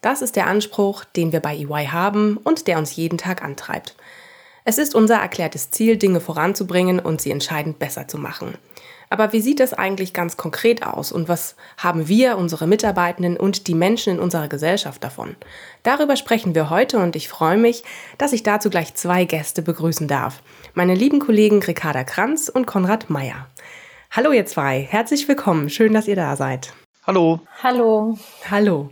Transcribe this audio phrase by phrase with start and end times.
[0.00, 3.96] Das ist der Anspruch, den wir bei EY haben und der uns jeden Tag antreibt.
[4.64, 8.56] Es ist unser erklärtes Ziel, Dinge voranzubringen und sie entscheidend besser zu machen.
[9.10, 13.66] Aber wie sieht das eigentlich ganz konkret aus und was haben wir, unsere Mitarbeitenden und
[13.66, 15.34] die Menschen in unserer Gesellschaft davon?
[15.82, 17.82] Darüber sprechen wir heute und ich freue mich,
[18.18, 20.42] dass ich dazu gleich zwei Gäste begrüßen darf.
[20.74, 23.46] Meine lieben Kollegen Ricarda Kranz und Konrad Meyer.
[24.10, 26.74] Hallo ihr zwei, herzlich willkommen, schön, dass ihr da seid.
[27.06, 27.40] Hallo.
[27.62, 28.18] Hallo.
[28.50, 28.90] Hallo.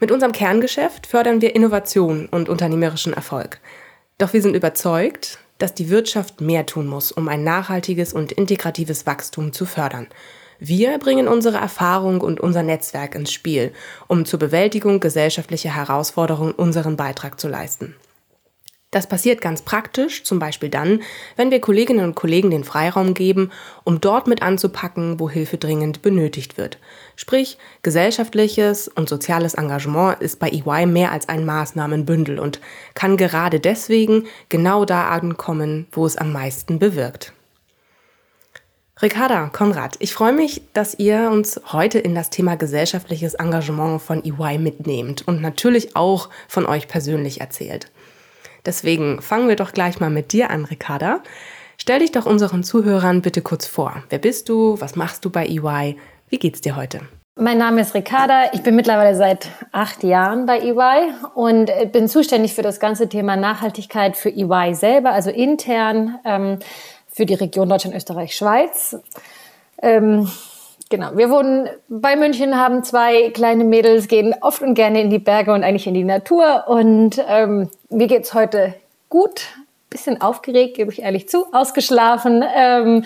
[0.00, 3.58] Mit unserem Kerngeschäft fördern wir Innovation und unternehmerischen Erfolg.
[4.16, 9.06] Doch wir sind überzeugt, dass die Wirtschaft mehr tun muss, um ein nachhaltiges und integratives
[9.06, 10.06] Wachstum zu fördern.
[10.60, 13.72] Wir bringen unsere Erfahrung und unser Netzwerk ins Spiel,
[14.06, 17.96] um zur Bewältigung gesellschaftlicher Herausforderungen unseren Beitrag zu leisten.
[18.90, 21.02] Das passiert ganz praktisch, zum Beispiel dann,
[21.36, 23.50] wenn wir Kolleginnen und Kollegen den Freiraum geben,
[23.84, 26.78] um dort mit anzupacken, wo Hilfe dringend benötigt wird.
[27.14, 32.60] Sprich, gesellschaftliches und soziales Engagement ist bei EY mehr als ein Maßnahmenbündel und
[32.94, 37.34] kann gerade deswegen genau da ankommen, wo es am meisten bewirkt.
[39.02, 44.24] Ricarda, Konrad, ich freue mich, dass ihr uns heute in das Thema gesellschaftliches Engagement von
[44.24, 47.92] EY mitnehmt und natürlich auch von euch persönlich erzählt.
[48.68, 51.20] Deswegen fangen wir doch gleich mal mit dir an, Ricarda.
[51.78, 54.02] Stell dich doch unseren Zuhörern bitte kurz vor.
[54.10, 54.78] Wer bist du?
[54.78, 55.96] Was machst du bei EY?
[56.28, 57.00] Wie geht's dir heute?
[57.34, 58.52] Mein Name ist Ricarda.
[58.52, 63.36] Ich bin mittlerweile seit acht Jahren bei EY und bin zuständig für das ganze Thema
[63.36, 66.58] Nachhaltigkeit für EY selber, also intern ähm,
[67.10, 68.98] für die Region Deutschland, Österreich, Schweiz.
[69.80, 70.28] Ähm,
[70.90, 75.18] Genau, wir wohnen bei München, haben zwei kleine Mädels, gehen oft und gerne in die
[75.18, 76.64] Berge und eigentlich in die Natur.
[76.66, 78.74] Und ähm, mir geht's heute
[79.10, 79.42] gut,
[79.90, 82.42] bisschen aufgeregt, gebe ich ehrlich zu, ausgeschlafen.
[82.54, 83.04] Ähm,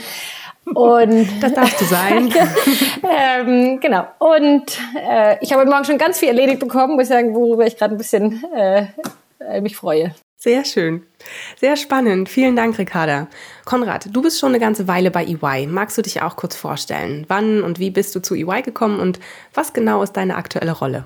[0.75, 2.33] und das darfst du sein.
[3.11, 4.07] ähm, genau.
[4.21, 7.67] Und äh, ich habe heute Morgen schon ganz viel erledigt bekommen, muss ich sagen, worüber
[7.67, 10.15] ich gerade ein bisschen äh, mich freue.
[10.43, 11.07] Sehr schön.
[11.61, 12.29] Sehr spannend.
[12.29, 13.29] Vielen Dank, Ricarda.
[13.65, 15.69] Konrad, du bist schon eine ganze Weile bei EY.
[15.69, 17.25] Magst du dich auch kurz vorstellen?
[17.29, 19.21] Wann und wie bist du zu EY gekommen und
[19.55, 21.05] was genau ist deine aktuelle Rolle?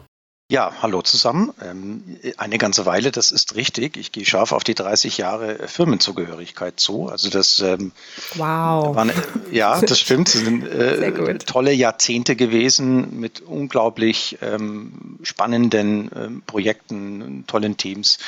[0.50, 1.52] Ja, hallo zusammen.
[1.60, 3.98] Ähm, eine ganze Weile, das ist richtig.
[3.98, 7.08] Ich gehe scharf auf die 30 Jahre Firmenzugehörigkeit zu.
[7.08, 7.92] Also das ähm,
[8.36, 8.96] wow.
[8.96, 9.12] Waren,
[9.50, 10.34] ja, das stimmt.
[10.34, 18.18] Das sind äh, tolle Jahrzehnte gewesen mit unglaublich ähm, spannenden ähm, Projekten, tollen Teams.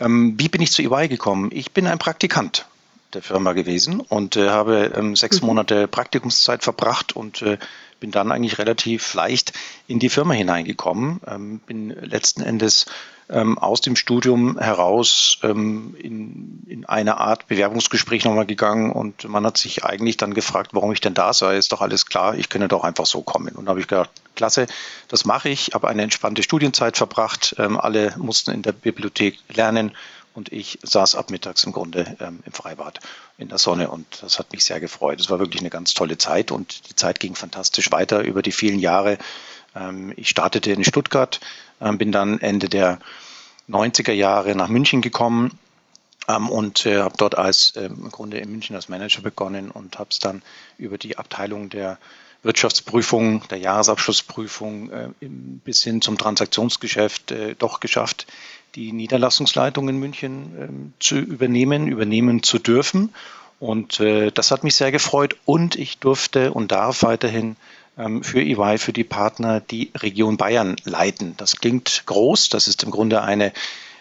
[0.00, 1.50] Ähm, wie bin ich zu EY gekommen?
[1.52, 2.66] Ich bin ein Praktikant
[3.14, 5.48] der Firma gewesen und äh, habe ähm, sechs mhm.
[5.48, 7.58] Monate Praktikumszeit verbracht und äh,
[8.00, 9.52] bin dann eigentlich relativ leicht
[9.86, 11.20] in die Firma hineingekommen.
[11.26, 12.86] Ähm, bin letzten Endes
[13.30, 19.44] ähm, aus dem Studium heraus ähm, in, in eine Art Bewerbungsgespräch nochmal gegangen und man
[19.44, 21.56] hat sich eigentlich dann gefragt, warum ich denn da sei.
[21.56, 23.54] Ist doch alles klar, ich könne doch einfach so kommen.
[23.54, 24.66] Und da habe ich gedacht, klasse,
[25.08, 27.54] das mache ich, habe eine entspannte Studienzeit verbracht.
[27.58, 29.92] Ähm, alle mussten in der Bibliothek lernen
[30.38, 33.00] und ich saß ab mittags im Grunde ähm, im Freibad
[33.38, 35.20] in der Sonne und das hat mich sehr gefreut.
[35.20, 38.52] Es war wirklich eine ganz tolle Zeit und die Zeit ging fantastisch weiter über die
[38.52, 39.18] vielen Jahre.
[39.74, 41.40] Ähm, ich startete in Stuttgart,
[41.78, 42.98] bin dann Ende der
[43.68, 45.58] 90er Jahre nach München gekommen
[46.28, 49.98] ähm, und äh, habe dort als äh, im Grunde in München als Manager begonnen und
[49.98, 50.42] habe es dann
[50.76, 51.98] über die Abteilung der
[52.42, 58.26] Wirtschaftsprüfung, der Jahresabschlussprüfung äh, bis hin zum Transaktionsgeschäft äh, doch geschafft,
[58.74, 63.12] die Niederlassungsleitung in München ähm, zu übernehmen, übernehmen zu dürfen.
[63.58, 67.56] Und äh, das hat mich sehr gefreut und ich durfte und darf weiterhin ähm,
[68.22, 71.34] für EY, für die Partner die Region Bayern leiten.
[71.36, 73.52] Das klingt groß, das ist im Grunde eine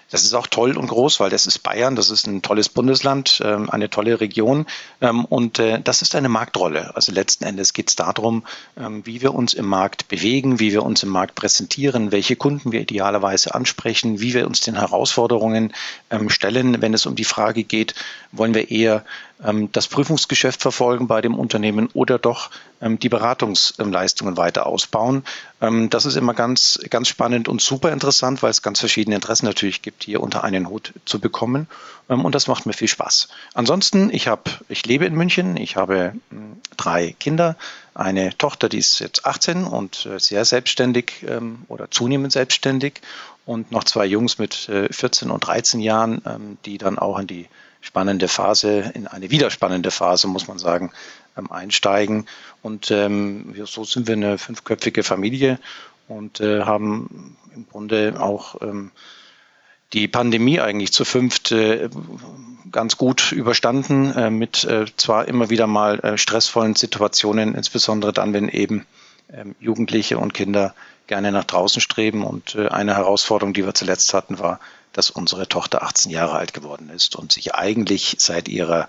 [0.10, 3.42] das ist auch toll und groß, weil das ist Bayern, das ist ein tolles Bundesland,
[3.44, 4.66] ähm, eine tolle Region
[5.02, 6.96] ähm, und äh, das ist eine Marktrolle.
[6.96, 8.44] Also letzten Endes geht es darum,
[8.78, 12.72] ähm, wie wir uns im Markt bewegen, wie wir uns im Markt präsentieren, welche Kunden
[12.72, 15.74] wir idealerweise ansprechen, wie wir uns den Herausforderungen
[16.28, 17.96] stellen, wenn es um die Frage geht,
[18.32, 19.04] wollen wir eher
[19.72, 22.50] das Prüfungsgeschäft verfolgen bei dem Unternehmen oder doch
[22.82, 25.24] die Beratungsleistungen weiter ausbauen.
[25.60, 29.84] Das ist immer ganz, ganz spannend und super interessant, weil es ganz verschiedene Interessen natürlich
[29.84, 31.68] gibt, hier unter einen Hut zu bekommen.
[32.08, 33.28] Und das macht mir viel Spaß.
[33.54, 36.14] Ansonsten, ich habe, ich lebe in München, ich habe
[36.78, 37.56] drei Kinder,
[37.98, 43.02] eine Tochter, die ist jetzt 18 und äh, sehr selbstständig ähm, oder zunehmend selbstständig
[43.46, 47.48] und noch zwei Jungs mit 14 und 13 Jahren, ähm, die dann auch in die
[47.82, 50.92] spannende Phase, in eine wieder spannende Phase, muss man sagen,
[51.50, 52.28] einsteigen.
[52.62, 55.60] Und so sind wir eine fünfköpfige Familie
[56.08, 58.56] und haben im Grunde auch
[59.94, 61.90] die Pandemie eigentlich zu fünft äh,
[62.72, 68.34] ganz gut überstanden, äh, mit äh, zwar immer wieder mal äh, stressvollen Situationen, insbesondere dann,
[68.34, 68.86] wenn eben
[69.32, 70.76] ähm, Jugendliche und Kinder
[71.08, 72.26] gerne nach draußen streben.
[72.26, 74.60] Und äh, eine Herausforderung, die wir zuletzt hatten, war,
[74.98, 78.88] dass unsere Tochter 18 Jahre alt geworden ist und sich eigentlich seit ihrer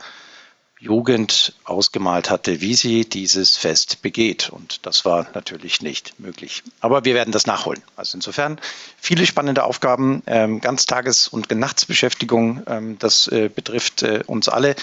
[0.81, 4.49] Jugend ausgemalt hatte, wie sie dieses Fest begeht.
[4.49, 6.63] Und das war natürlich nicht möglich.
[6.81, 7.83] Aber wir werden das nachholen.
[7.95, 8.59] Also insofern
[8.97, 12.63] viele spannende Aufgaben, ähm, Ganztages- und Nachtsbeschäftigung.
[12.67, 14.77] Ähm, das äh, betrifft äh, uns alle,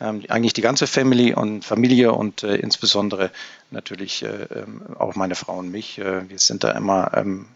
[0.00, 3.30] ähm, eigentlich die ganze Family und Familie und äh, insbesondere
[3.70, 5.98] natürlich äh, ähm, auch meine Frau und mich.
[5.98, 7.48] Äh, wir sind da immer ähm,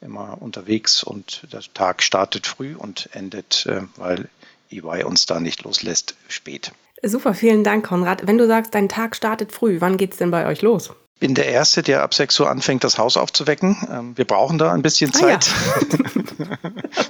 [0.00, 4.28] immer unterwegs und der Tag startet früh und endet, äh, weil
[4.70, 6.72] EY uns da nicht loslässt, spät.
[7.02, 8.26] Super, vielen Dank, Konrad.
[8.26, 10.90] Wenn du sagst, dein Tag startet früh, wann geht es denn bei euch los?
[11.14, 13.76] Ich bin der Erste, der ab 6 Uhr anfängt, das Haus aufzuwecken.
[13.90, 15.50] Ähm, wir brauchen da ein bisschen Zeit.
[15.50, 15.80] Ah,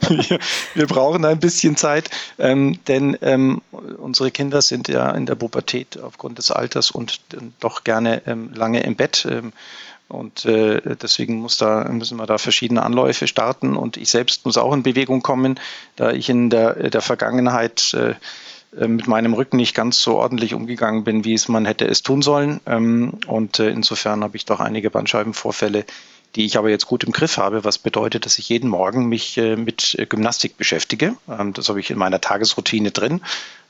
[0.08, 0.28] ja.
[0.28, 0.38] wir,
[0.74, 6.00] wir, brauchen da ein bisschen Zeit, denn ähm, unsere Kinder sind ja in der Pubertät
[6.00, 7.20] aufgrund des Alters und
[7.60, 9.28] doch gerne ähm, lange im Bett.
[10.10, 13.76] Und äh, deswegen muss da, müssen wir da verschiedene Anläufe starten.
[13.76, 15.58] Und ich selbst muss auch in Bewegung kommen,
[15.96, 18.14] da ich in der, der Vergangenheit äh,
[18.78, 22.02] äh, mit meinem Rücken nicht ganz so ordentlich umgegangen bin, wie es man hätte es
[22.02, 22.60] tun sollen.
[22.66, 25.84] Ähm, und äh, insofern habe ich doch einige Bandscheibenvorfälle,
[26.36, 29.36] die ich aber jetzt gut im Griff habe, was bedeutet, dass ich jeden Morgen mich
[29.38, 31.16] äh, mit Gymnastik beschäftige.
[31.28, 33.20] Ähm, das habe ich in meiner Tagesroutine drin.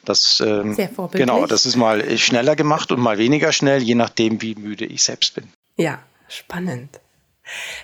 [0.04, 1.26] Das, ähm, Sehr vorbildlich.
[1.26, 5.02] Genau, das ist mal schneller gemacht und mal weniger schnell, je nachdem, wie müde ich
[5.02, 5.44] selbst bin.
[5.76, 6.00] Ja,
[6.30, 7.00] spannend.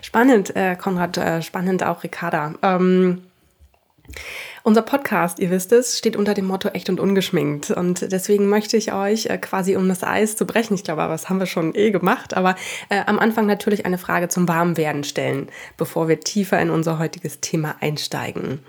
[0.03, 2.55] Spannend, äh, Konrad, äh, spannend auch, Ricarda.
[2.63, 3.23] Ähm,
[4.63, 7.71] unser Podcast, ihr wisst es, steht unter dem Motto echt und ungeschminkt.
[7.71, 11.13] Und deswegen möchte ich euch äh, quasi, um das Eis zu brechen, ich glaube, aber
[11.13, 12.57] das haben wir schon eh gemacht, aber
[12.89, 17.41] äh, am Anfang natürlich eine Frage zum Warmwerden stellen, bevor wir tiefer in unser heutiges
[17.41, 18.61] Thema einsteigen.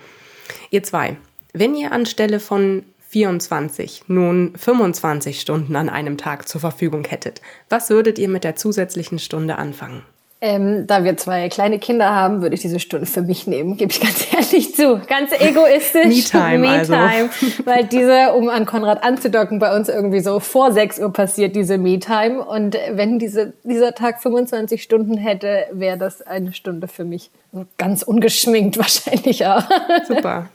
[0.69, 1.17] Ihr zwei,
[1.53, 7.89] wenn ihr anstelle von 24 nun 25 Stunden an einem Tag zur Verfügung hättet, was
[7.89, 10.03] würdet ihr mit der zusätzlichen Stunde anfangen?
[10.39, 13.91] Ähm, da wir zwei kleine Kinder haben, würde ich diese Stunde für mich nehmen, gebe
[13.91, 15.01] ich ganz ehrlich zu.
[15.07, 16.05] Ganz egoistisch.
[16.05, 16.59] Me-Time.
[16.59, 16.99] Me-Time.
[16.99, 17.65] Also.
[17.65, 21.79] Weil diese, um an Konrad anzudocken, bei uns irgendwie so vor 6 Uhr passiert, diese
[21.79, 22.45] Me-Time.
[22.45, 27.31] Und wenn diese, dieser Tag 25 Stunden hätte, wäre das eine Stunde für mich.
[27.79, 29.63] Ganz ungeschminkt wahrscheinlich auch.
[30.07, 30.49] Super.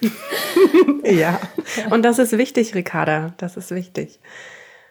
[1.04, 1.40] ja,
[1.90, 3.34] und das ist wichtig, Ricarda.
[3.38, 4.18] Das ist wichtig.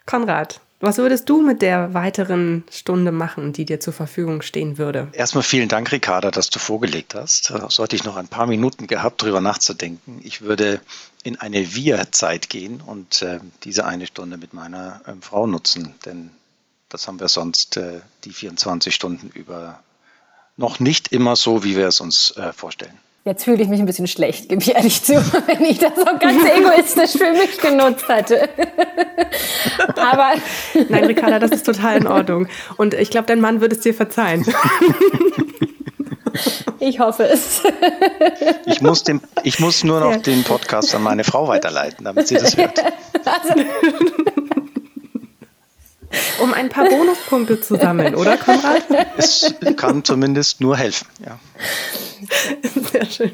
[0.04, 5.08] Konrad, was würdest du mit der weiteren Stunde machen, die dir zur Verfügung stehen würde?
[5.12, 7.52] Erstmal vielen Dank, Ricarda, dass du vorgelegt hast.
[7.68, 10.20] So hatte ich noch ein paar Minuten gehabt, darüber nachzudenken.
[10.22, 10.80] Ich würde
[11.22, 16.30] in eine Wir-Zeit gehen und äh, diese eine Stunde mit meiner äh, Frau nutzen, denn
[16.88, 19.80] das haben wir sonst äh, die 24 Stunden über
[20.56, 22.98] noch nicht immer so, wie wir es uns äh, vorstellen.
[23.26, 25.14] Jetzt fühle ich mich ein bisschen schlecht, gebe ich ehrlich zu,
[25.46, 28.48] wenn ich das so ganz egoistisch für mich genutzt hatte.
[29.96, 30.34] Aber
[30.88, 32.46] Nein, Ricarda, das ist total in Ordnung.
[32.76, 34.46] Und ich glaube, dein Mann würde es dir verzeihen.
[36.78, 37.62] Ich hoffe es.
[38.66, 42.36] Ich muss, den, ich muss nur noch den Podcast an meine Frau weiterleiten, damit sie
[42.36, 42.78] das hört.
[42.78, 43.54] Also.
[46.38, 48.84] Um ein paar Bonuspunkte zu sammeln, oder Konrad?
[49.16, 51.40] Es kann zumindest nur helfen, ja.
[52.92, 53.32] Sehr schön.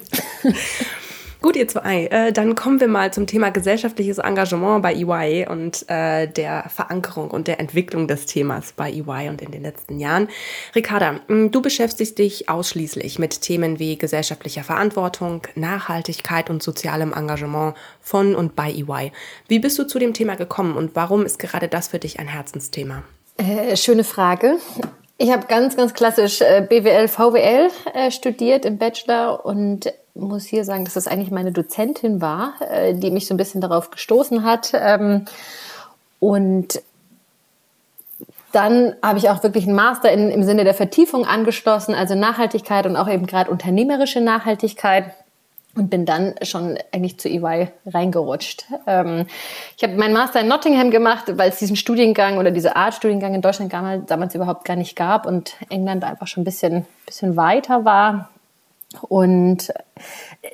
[1.42, 5.84] Gut, ihr zwei, äh, dann kommen wir mal zum Thema gesellschaftliches Engagement bei EY und
[5.88, 10.28] äh, der Verankerung und der Entwicklung des Themas bei EY und in den letzten Jahren.
[10.76, 18.37] Ricarda, du beschäftigst dich ausschließlich mit Themen wie gesellschaftlicher Verantwortung, Nachhaltigkeit und sozialem Engagement von
[18.37, 19.11] und bei EY.
[19.49, 22.28] Wie bist du zu dem Thema gekommen und warum ist gerade das für dich ein
[22.28, 23.02] Herzensthema?
[23.37, 24.58] Äh, schöne Frage.
[25.19, 30.64] Ich habe ganz, ganz klassisch äh, BWL, VWL äh, studiert im Bachelor und muss hier
[30.64, 34.45] sagen, dass das eigentlich meine Dozentin war, äh, die mich so ein bisschen darauf gestoßen
[34.45, 34.73] hat.
[34.75, 35.25] Ähm,
[36.21, 36.83] und
[38.52, 42.87] dann habe ich auch wirklich einen Master in, im Sinne der Vertiefung angeschlossen, also Nachhaltigkeit
[42.87, 45.12] und auch eben gerade unternehmerische Nachhaltigkeit
[45.74, 48.66] und bin dann schon eigentlich zu EY reingerutscht.
[48.86, 49.26] Ähm,
[49.76, 53.34] ich habe meinen Master in Nottingham gemacht, weil es diesen Studiengang oder diese Art Studiengang
[53.34, 57.84] in Deutschland damals überhaupt gar nicht gab und England einfach schon ein bisschen, bisschen weiter
[57.84, 58.28] war
[59.08, 59.72] und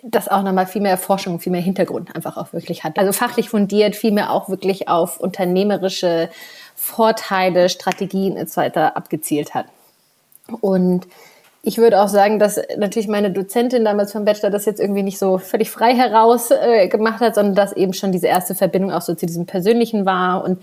[0.02, 2.98] das auch nochmal viel mehr Forschung, viel mehr Hintergrund einfach auch wirklich hat.
[2.98, 6.30] Also fachlich fundiert, viel mehr auch wirklich auf unternehmerische
[6.76, 8.78] Vorteile, Strategien etc.
[8.94, 9.66] abgezielt hat.
[10.60, 11.06] Und
[11.62, 15.18] ich würde auch sagen, dass natürlich meine Dozentin damals vom Bachelor das jetzt irgendwie nicht
[15.18, 19.02] so völlig frei heraus äh, gemacht hat, sondern dass eben schon diese erste Verbindung auch
[19.02, 20.44] so zu diesem Persönlichen war.
[20.44, 20.62] Und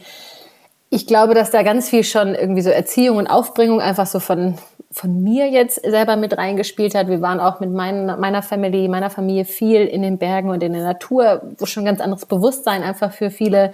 [0.90, 4.56] ich glaube, dass da ganz viel schon irgendwie so Erziehung und Aufbringung einfach so von,
[4.92, 7.10] von mir jetzt selber mit reingespielt hat.
[7.10, 10.72] Wir waren auch mit mein, meiner Family, meiner Familie viel in den Bergen und in
[10.72, 13.74] der Natur, wo schon ganz anderes Bewusstsein einfach für viele,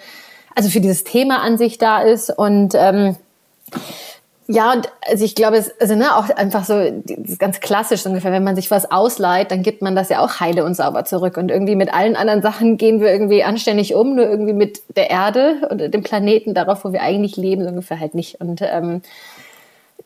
[0.55, 2.35] also für dieses Thema an sich da ist.
[2.35, 3.15] Und ähm,
[4.51, 6.73] ja, und also ich glaube, es, also ne, auch einfach so
[7.37, 10.65] ganz klassisch ungefähr, wenn man sich was ausleiht, dann gibt man das ja auch heile
[10.65, 11.37] und sauber zurück.
[11.37, 15.09] Und irgendwie mit allen anderen Sachen gehen wir irgendwie anständig um, nur irgendwie mit der
[15.09, 18.41] Erde und dem Planeten, darauf, wo wir eigentlich leben, so ungefähr halt nicht.
[18.41, 19.01] Und ähm,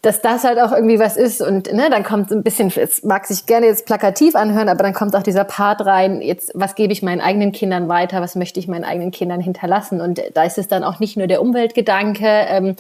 [0.04, 3.04] dass das halt auch irgendwie was ist und ne, dann kommt so ein bisschen, es
[3.04, 6.76] mag sich gerne jetzt plakativ anhören, aber dann kommt auch dieser Part rein, jetzt, was
[6.76, 10.44] gebe ich meinen eigenen Kindern weiter, was möchte ich meinen eigenen Kindern hinterlassen und da
[10.44, 12.76] ist es dann auch nicht nur der Umweltgedanke, ähm,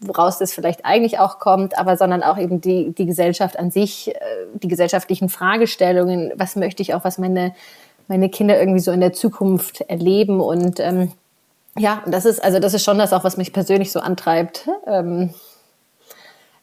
[0.00, 4.14] woraus das vielleicht eigentlich auch kommt, aber sondern auch eben die, die Gesellschaft an sich,
[4.14, 4.18] äh,
[4.54, 7.54] die gesellschaftlichen Fragestellungen, was möchte ich auch, was meine,
[8.08, 10.40] meine Kinder irgendwie so in der Zukunft erleben?
[10.40, 11.12] Und ähm,
[11.78, 15.34] ja, das ist, also das ist schon das auch, was mich persönlich so antreibt, ähm,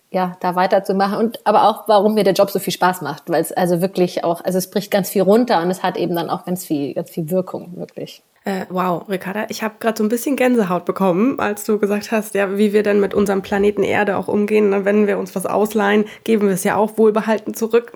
[0.10, 1.18] ja, da weiterzumachen.
[1.18, 4.24] Und aber auch, warum mir der Job so viel Spaß macht, weil es also wirklich
[4.24, 6.94] auch, also es bricht ganz viel runter und es hat eben dann auch ganz viel,
[6.94, 8.22] ganz viel Wirkung, wirklich.
[8.44, 12.34] Äh, wow, Ricarda, ich habe gerade so ein bisschen Gänsehaut bekommen, als du gesagt hast,
[12.34, 14.84] ja, wie wir denn mit unserem Planeten Erde auch umgehen.
[14.84, 17.94] Wenn wir uns was ausleihen, geben wir es ja auch wohlbehalten zurück.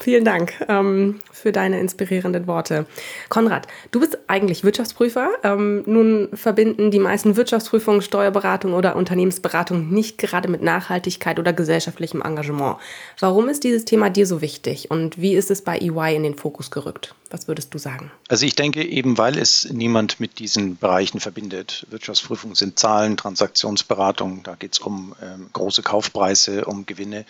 [0.00, 2.86] Vielen Dank ähm, für deine inspirierenden Worte.
[3.28, 5.30] Konrad, du bist eigentlich Wirtschaftsprüfer.
[5.42, 12.22] Ähm, nun verbinden die meisten Wirtschaftsprüfungen, Steuerberatung oder Unternehmensberatung nicht gerade mit Nachhaltigkeit oder gesellschaftlichem
[12.22, 12.76] Engagement.
[13.20, 16.34] Warum ist dieses Thema dir so wichtig und wie ist es bei EY in den
[16.34, 17.14] Fokus gerückt?
[17.30, 18.10] Was würdest du sagen?
[18.28, 21.86] Also ich denke eben, weil es niemand mit diesen Bereichen verbindet.
[21.90, 27.26] Wirtschaftsprüfung sind Zahlen, Transaktionsberatung, da geht es um ähm, große Kaufpreise, um Gewinne.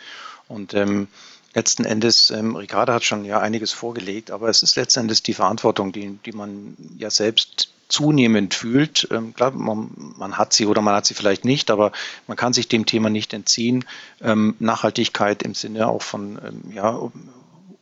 [0.47, 1.09] Und ähm,
[1.55, 5.35] letzten Endes, ähm, Ricardo hat schon ja einiges vorgelegt, aber es ist letzten Endes die
[5.35, 9.09] Verantwortung, die, die man ja selbst zunehmend fühlt.
[9.11, 11.93] Ähm, klar, man, man, hat sie oder man hat sie vielleicht nicht, aber
[12.27, 13.85] man kann sich dem Thema nicht entziehen.
[14.21, 17.01] Ähm, Nachhaltigkeit im Sinne auch von ähm, ja,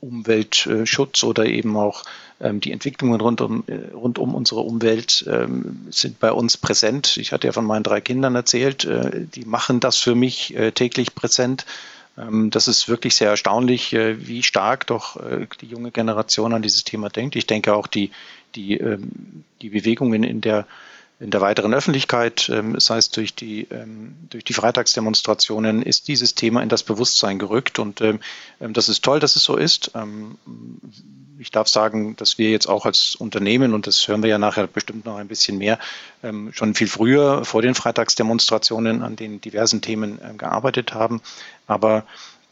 [0.01, 2.05] Umweltschutz oder eben auch
[2.41, 7.17] ähm, die Entwicklungen rund um, äh, rund um unsere Umwelt ähm, sind bei uns präsent.
[7.17, 10.71] Ich hatte ja von meinen drei Kindern erzählt, äh, die machen das für mich äh,
[10.71, 11.67] täglich präsent.
[12.19, 15.21] Ähm, das ist wirklich sehr erstaunlich, wie stark doch
[15.61, 17.37] die junge Generation an dieses Thema denkt.
[17.37, 18.11] Ich denke auch die,
[18.55, 18.81] die,
[19.61, 20.67] die Bewegungen in der
[21.19, 26.35] in der weiteren Öffentlichkeit, ähm, sei es durch die, ähm, durch die Freitagsdemonstrationen, ist dieses
[26.35, 27.79] Thema in das Bewusstsein gerückt.
[27.79, 28.21] Und ähm,
[28.61, 29.93] ähm das ist toll, dass es so ist.
[31.37, 34.39] Ähm, ich darf sagen, dass wir jetzt auch als Unternehmen, und das hören wir ja
[34.39, 35.79] nachher bestimmt noch ein bisschen mehr,
[36.23, 41.21] ähm, schon viel früher vor den Freitagsdemonstrationen an den diversen Themen gearbeitet haben.
[41.67, 42.05] Aber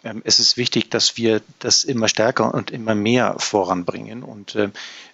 [0.05, 4.23] ähm, es ist wichtig, dass wir das immer stärker und immer mehr voranbringen.
[4.23, 4.71] Und äh,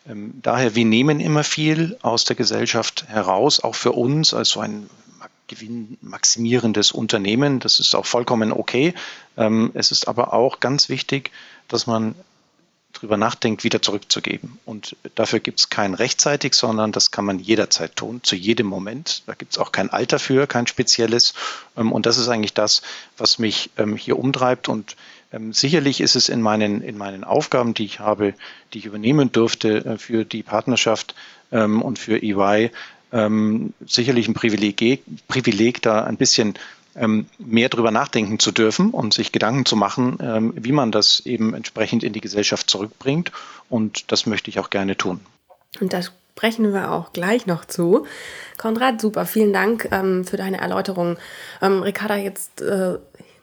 [0.09, 4.61] ähm, daher, wir nehmen immer viel aus der Gesellschaft heraus, auch für uns als so
[4.61, 4.91] ein
[5.47, 7.59] gewinnmaximierendes Unternehmen.
[7.59, 8.95] Das ist auch vollkommen okay.
[9.37, 11.33] Ähm, es ist aber auch ganz wichtig,
[11.69, 12.15] dass man
[13.01, 14.59] drüber nachdenkt, wieder zurückzugeben.
[14.67, 19.23] Und dafür gibt es kein rechtzeitig, sondern das kann man jederzeit tun, zu jedem Moment.
[19.27, 21.35] Da gibt es auch kein Alter für, kein spezielles.
[21.77, 22.83] Ähm, und das ist eigentlich das,
[23.17, 24.69] was mich ähm, hier umtreibt.
[24.69, 24.97] Und
[25.33, 28.35] ähm, sicherlich ist es in meinen, in meinen Aufgaben, die ich habe,
[28.75, 31.15] die ich übernehmen durfte äh, für die Partnerschaft
[31.53, 32.71] und für EY,
[33.85, 36.55] sicherlich ein Privileg, Privileg da ein bisschen
[37.39, 41.55] mehr darüber nachdenken zu dürfen und sich Gedanken zu machen, ähm, wie man das eben
[41.55, 43.33] entsprechend in die Gesellschaft zurückbringt.
[43.69, 45.21] Und das möchte ich auch gerne tun.
[45.81, 48.07] Und da sprechen wir auch gleich noch zu.
[48.59, 51.17] Konrad, super, vielen Dank ähm, für deine Erläuterung.
[51.63, 52.99] Ähm, Ricarda, jetzt äh,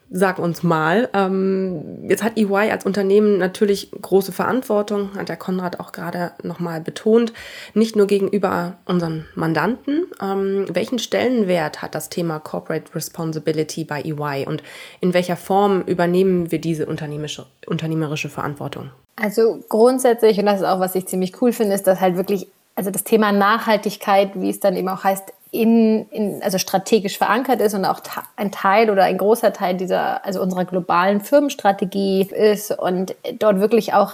[0.09, 5.81] Sag uns mal, ähm, jetzt hat EY als Unternehmen natürlich große Verantwortung, hat der Konrad
[5.81, 7.33] auch gerade nochmal betont,
[7.73, 10.05] nicht nur gegenüber unseren Mandanten.
[10.21, 14.63] Ähm, welchen Stellenwert hat das Thema Corporate Responsibility bei EY und
[15.01, 18.91] in welcher Form übernehmen wir diese unternehmerische, unternehmerische Verantwortung?
[19.17, 22.47] Also grundsätzlich, und das ist auch, was ich ziemlich cool finde, ist, dass halt wirklich,
[22.75, 27.61] also das Thema Nachhaltigkeit, wie es dann eben auch heißt, in, in, also strategisch verankert
[27.61, 28.01] ist und auch
[28.35, 33.93] ein Teil oder ein großer Teil dieser, also unserer globalen Firmenstrategie ist und dort wirklich
[33.93, 34.13] auch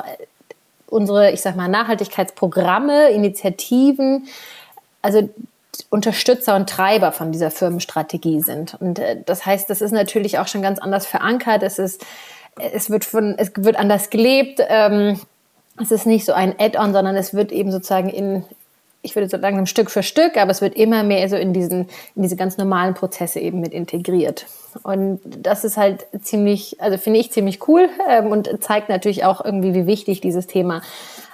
[0.88, 4.28] unsere, ich sag mal, Nachhaltigkeitsprogramme, Initiativen,
[5.02, 5.30] also
[5.90, 8.76] Unterstützer und Treiber von dieser Firmenstrategie sind.
[8.80, 11.64] Und äh, das heißt, das ist natürlich auch schon ganz anders verankert.
[11.64, 12.06] Es ist,
[12.56, 14.62] es wird von, es wird anders gelebt.
[14.68, 15.20] Ähm,
[15.82, 18.46] es ist nicht so ein Add-on, sondern es wird eben sozusagen in,
[19.04, 21.90] ich würde so langsam Stück für Stück, aber es wird immer mehr so in diesen,
[22.16, 24.48] in diese ganz normalen Prozesse eben mit integriert.
[24.82, 29.44] Und das ist halt ziemlich, also finde ich ziemlich cool ähm, und zeigt natürlich auch
[29.44, 30.82] irgendwie, wie wichtig dieses Thema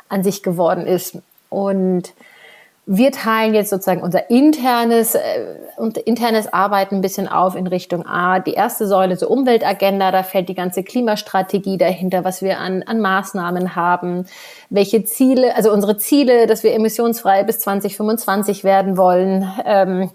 [0.10, 1.20] an sich geworden ist.
[1.50, 2.14] Und
[2.92, 5.46] wir teilen jetzt sozusagen unser internes, äh,
[6.06, 8.40] internes Arbeiten ein bisschen auf in Richtung A.
[8.40, 13.00] Die erste Säule, so Umweltagenda, da fällt die ganze Klimastrategie dahinter, was wir an, an
[13.00, 14.26] Maßnahmen haben,
[14.72, 19.48] welche Ziele, also unsere Ziele, dass wir emissionsfrei bis 2025 werden wollen.
[19.66, 20.10] Ähm,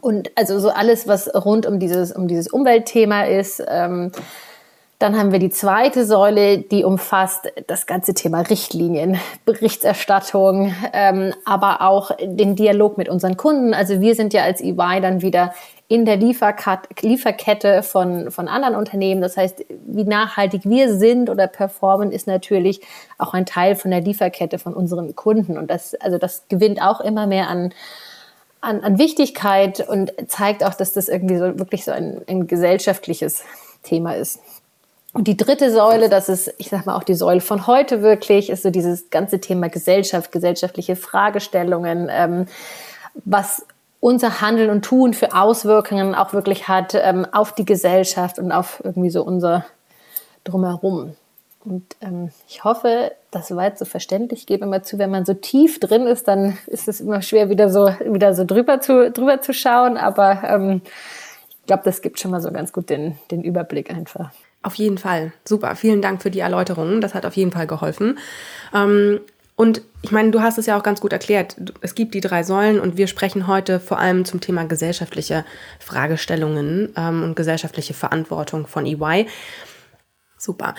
[0.00, 3.62] und also so alles, was rund um dieses, um dieses Umweltthema ist.
[3.68, 4.10] Ähm,
[5.00, 11.80] dann haben wir die zweite Säule, die umfasst das ganze Thema Richtlinien, Berichterstattung, ähm, aber
[11.80, 13.72] auch den Dialog mit unseren Kunden.
[13.72, 15.54] Also wir sind ja als EY dann wieder
[15.88, 19.22] in der Lieferkette von, von anderen Unternehmen.
[19.22, 22.82] Das heißt, wie nachhaltig wir sind oder performen, ist natürlich
[23.16, 25.56] auch ein Teil von der Lieferkette von unseren Kunden.
[25.56, 27.72] Und das, also das gewinnt auch immer mehr an,
[28.60, 33.44] an, an Wichtigkeit und zeigt auch, dass das irgendwie so wirklich so ein, ein gesellschaftliches
[33.82, 34.40] Thema ist.
[35.12, 38.48] Und die dritte Säule, das ist, ich sag mal, auch die Säule von heute wirklich,
[38.48, 42.46] ist so dieses ganze Thema Gesellschaft, gesellschaftliche Fragestellungen, ähm,
[43.24, 43.66] was
[43.98, 48.80] unser Handeln und Tun für Auswirkungen auch wirklich hat ähm, auf die Gesellschaft und auf
[48.84, 49.66] irgendwie so unser
[50.44, 51.16] Drumherum.
[51.64, 54.40] Und ähm, ich hoffe, das war jetzt so verständlich.
[54.40, 57.50] Ich gebe immer zu, wenn man so tief drin ist, dann ist es immer schwer,
[57.50, 59.98] wieder so, wieder so drüber zu, drüber zu schauen.
[59.98, 60.80] Aber ähm,
[61.60, 64.30] ich glaube, das gibt schon mal so ganz gut den, den Überblick einfach.
[64.62, 65.32] Auf jeden Fall.
[65.44, 65.74] Super.
[65.74, 67.00] Vielen Dank für die Erläuterungen.
[67.00, 68.18] Das hat auf jeden Fall geholfen.
[68.74, 69.20] Ähm,
[69.56, 71.56] und ich meine, du hast es ja auch ganz gut erklärt.
[71.82, 75.44] Es gibt die drei Säulen und wir sprechen heute vor allem zum Thema gesellschaftliche
[75.78, 79.26] Fragestellungen ähm, und gesellschaftliche Verantwortung von EY.
[80.42, 80.74] Super.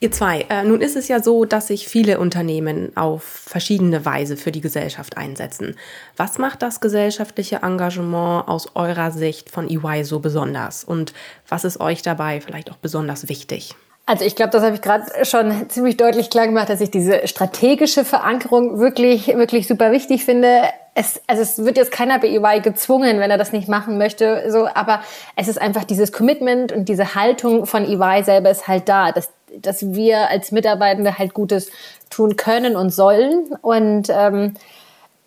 [0.00, 4.36] Ihr zwei, äh, nun ist es ja so, dass sich viele Unternehmen auf verschiedene Weise
[4.36, 5.76] für die Gesellschaft einsetzen.
[6.18, 10.84] Was macht das gesellschaftliche Engagement aus eurer Sicht von EY so besonders?
[10.84, 11.14] Und
[11.48, 13.74] was ist euch dabei vielleicht auch besonders wichtig?
[14.04, 17.26] Also ich glaube, das habe ich gerade schon ziemlich deutlich klar gemacht, dass ich diese
[17.26, 20.64] strategische Verankerung wirklich, wirklich super wichtig finde.
[21.00, 24.50] Es, also es wird jetzt keiner bei EY gezwungen, wenn er das nicht machen möchte,
[24.50, 25.00] so, aber
[25.36, 29.32] es ist einfach dieses Commitment und diese Haltung von EY selber ist halt da, dass,
[29.62, 31.70] dass wir als Mitarbeitende halt Gutes
[32.10, 33.56] tun können und sollen.
[33.62, 34.54] Und ähm,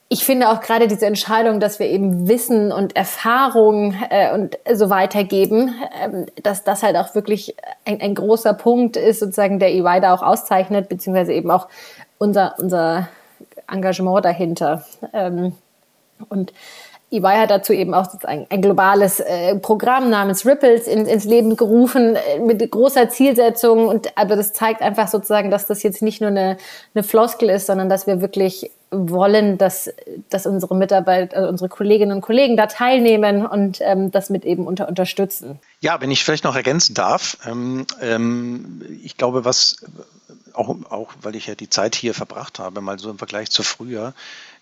[0.10, 4.90] ich finde auch gerade diese Entscheidung, dass wir eben Wissen und Erfahrung äh, und so
[4.90, 7.56] weitergeben, ähm, dass das halt auch wirklich
[7.86, 11.70] ein, ein, großer Punkt ist, sozusagen der EY da auch auszeichnet, beziehungsweise eben auch
[12.18, 13.08] unser, unser
[13.72, 14.86] Engagement dahinter.
[15.14, 15.54] Ähm,
[16.30, 16.54] und
[17.12, 21.58] EY hat dazu eben auch ein, ein globales äh, Programm namens Ripples in, ins Leben
[21.58, 23.88] gerufen äh, mit großer Zielsetzung.
[23.88, 26.58] Und aber das zeigt einfach sozusagen, dass das jetzt nicht nur eine,
[26.94, 29.90] eine Floskel ist, sondern dass wir wirklich wollen, dass,
[30.30, 34.68] dass unsere Mitarbeiter, also unsere Kolleginnen und Kollegen da teilnehmen und ähm, das mit eben
[34.68, 35.60] unter, unterstützen.
[35.80, 39.78] Ja, wenn ich vielleicht noch ergänzen darf, ähm, ähm, ich glaube, was
[40.54, 43.64] auch, auch weil ich ja die Zeit hier verbracht habe, mal so im Vergleich zu
[43.64, 44.14] früher,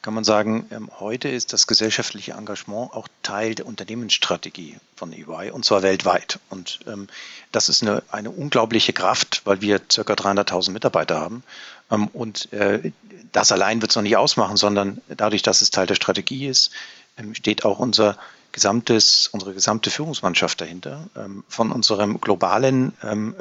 [0.01, 5.51] kann man sagen, ähm, heute ist das gesellschaftliche Engagement auch Teil der Unternehmensstrategie von EY
[5.51, 6.39] und zwar weltweit.
[6.49, 7.07] Und ähm,
[7.51, 10.01] das ist eine, eine unglaubliche Kraft, weil wir ca.
[10.01, 11.43] 300.000 Mitarbeiter haben.
[11.91, 12.91] Ähm, und äh,
[13.31, 16.71] das allein wird es noch nicht ausmachen, sondern dadurch, dass es Teil der Strategie ist,
[17.17, 18.17] ähm, steht auch unser
[18.51, 23.35] gesamtes, unsere gesamte Führungsmannschaft dahinter, ähm, von unserem globalen ähm,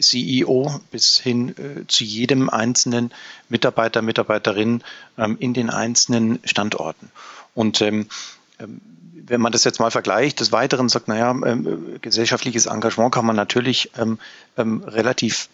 [0.00, 3.12] CEO bis hin äh, zu jedem einzelnen
[3.48, 4.82] Mitarbeiter, Mitarbeiterin
[5.16, 7.10] ähm, in den einzelnen Standorten.
[7.54, 11.34] Und wenn man das jetzt mal vergleicht, des Weiteren sagt, naja,
[12.00, 13.90] gesellschaftliches Engagement kann man natürlich
[14.56, 15.48] relativ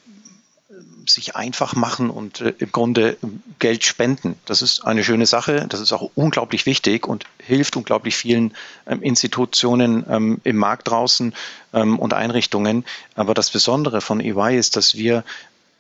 [1.07, 4.37] sich einfach machen und äh, im Grunde ähm, Geld spenden.
[4.45, 5.67] Das ist eine schöne Sache.
[5.69, 8.55] Das ist auch unglaublich wichtig und hilft unglaublich vielen
[8.87, 11.35] ähm, Institutionen ähm, im Markt draußen
[11.73, 12.85] ähm, und Einrichtungen.
[13.15, 15.25] Aber das Besondere von EY ist, dass wir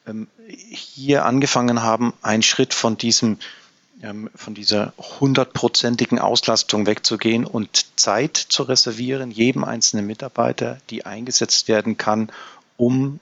[0.06, 3.38] ähm, hier angefangen haben, einen Schritt von diesem
[4.02, 11.68] ähm, von dieser hundertprozentigen Auslastung wegzugehen und Zeit zu reservieren, jedem einzelnen Mitarbeiter, die eingesetzt
[11.68, 12.30] werden kann,
[12.76, 13.20] um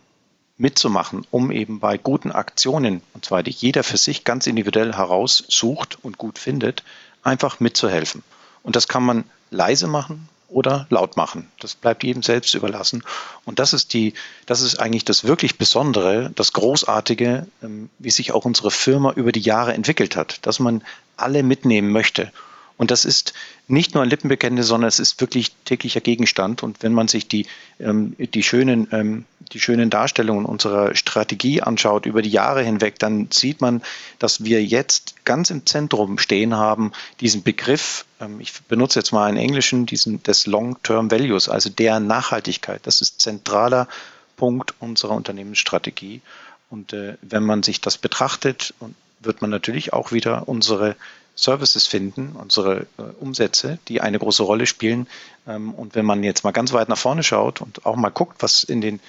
[0.62, 5.98] mitzumachen, um eben bei guten Aktionen, und zwar die jeder für sich ganz individuell heraussucht
[6.02, 6.84] und gut findet,
[7.22, 8.22] einfach mitzuhelfen.
[8.62, 11.50] Und das kann man leise machen oder laut machen.
[11.58, 13.02] Das bleibt jedem selbst überlassen.
[13.44, 14.14] Und das ist die,
[14.46, 19.32] das ist eigentlich das wirklich Besondere, das Großartige, ähm, wie sich auch unsere Firma über
[19.32, 20.82] die Jahre entwickelt hat, dass man
[21.16, 22.32] alle mitnehmen möchte.
[22.76, 23.32] Und das ist
[23.68, 26.62] nicht nur ein Lippenbekenntnis, sondern es ist wirklich täglicher Gegenstand.
[26.62, 27.46] Und wenn man sich die,
[27.78, 33.28] ähm, die, schönen, ähm, die schönen Darstellungen unserer Strategie anschaut über die Jahre hinweg, dann
[33.30, 33.82] sieht man,
[34.18, 39.28] dass wir jetzt ganz im Zentrum stehen haben, diesen Begriff, ähm, ich benutze jetzt mal
[39.28, 42.80] einen englischen, diesen des Long-Term Values, also der Nachhaltigkeit.
[42.84, 43.88] Das ist zentraler
[44.36, 46.20] Punkt unserer Unternehmensstrategie.
[46.68, 48.74] Und äh, wenn man sich das betrachtet,
[49.20, 50.96] wird man natürlich auch wieder unsere
[51.34, 55.08] Services finden, unsere äh, Umsätze, die eine große Rolle spielen.
[55.46, 58.42] Ähm, und wenn man jetzt mal ganz weit nach vorne schaut und auch mal guckt,
[58.42, 59.00] was in den,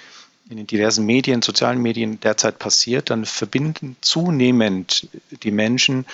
[0.48, 5.08] in den diversen Medien, sozialen Medien derzeit passiert, dann verbinden zunehmend
[5.42, 6.06] die Menschen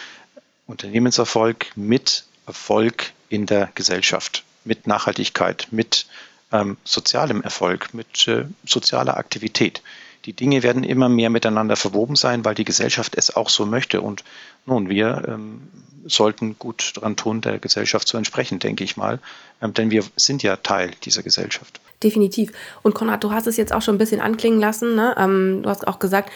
[0.66, 6.06] Unternehmenserfolg mit Erfolg in der Gesellschaft, mit Nachhaltigkeit, mit
[6.52, 9.82] ähm, sozialem Erfolg, mit äh, sozialer Aktivität.
[10.26, 14.00] Die Dinge werden immer mehr miteinander verwoben sein, weil die Gesellschaft es auch so möchte.
[14.00, 14.24] Und
[14.66, 15.68] nun, wir ähm,
[16.04, 19.20] sollten gut daran tun, der Gesellschaft zu entsprechen, denke ich mal.
[19.62, 21.80] Ähm, denn wir sind ja Teil dieser Gesellschaft.
[22.02, 22.52] Definitiv.
[22.82, 24.94] Und Konrad, du hast es jetzt auch schon ein bisschen anklingen lassen.
[24.94, 25.14] Ne?
[25.18, 26.30] Ähm, du hast auch gesagt,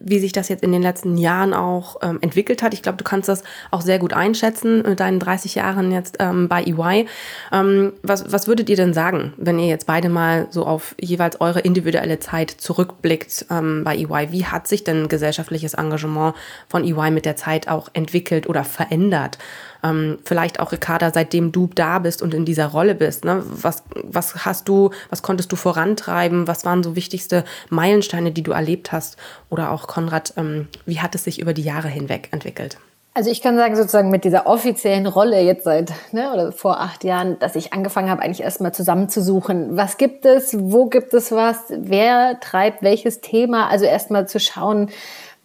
[0.00, 2.74] wie sich das jetzt in den letzten Jahren auch ähm, entwickelt hat.
[2.74, 6.48] Ich glaube, du kannst das auch sehr gut einschätzen mit deinen 30 Jahren jetzt ähm,
[6.48, 7.06] bei EY.
[7.52, 11.40] Ähm, was, was würdet ihr denn sagen, wenn ihr jetzt beide mal so auf jeweils
[11.40, 14.32] eure individuelle Zeit zurückblickt ähm, bei EY?
[14.32, 16.34] Wie hat sich denn gesellschaftliches Engagement
[16.68, 19.38] von EY mit der Zeit auch entwickelt oder verändert?
[19.86, 23.24] Ähm, vielleicht auch Ricarda, seitdem du da bist und in dieser Rolle bist.
[23.24, 23.42] Ne?
[23.44, 26.48] Was, was hast du, was konntest du vorantreiben?
[26.48, 29.16] Was waren so wichtigste Meilensteine, die du erlebt hast?
[29.50, 32.78] Oder auch Konrad, ähm, wie hat es sich über die Jahre hinweg entwickelt?
[33.16, 37.02] Also ich kann sagen, sozusagen mit dieser offiziellen Rolle jetzt seit, ne, oder vor acht
[37.02, 41.56] Jahren, dass ich angefangen habe, eigentlich erstmal zusammenzusuchen, was gibt es, wo gibt es was,
[41.70, 44.90] wer treibt welches Thema, also erstmal zu schauen,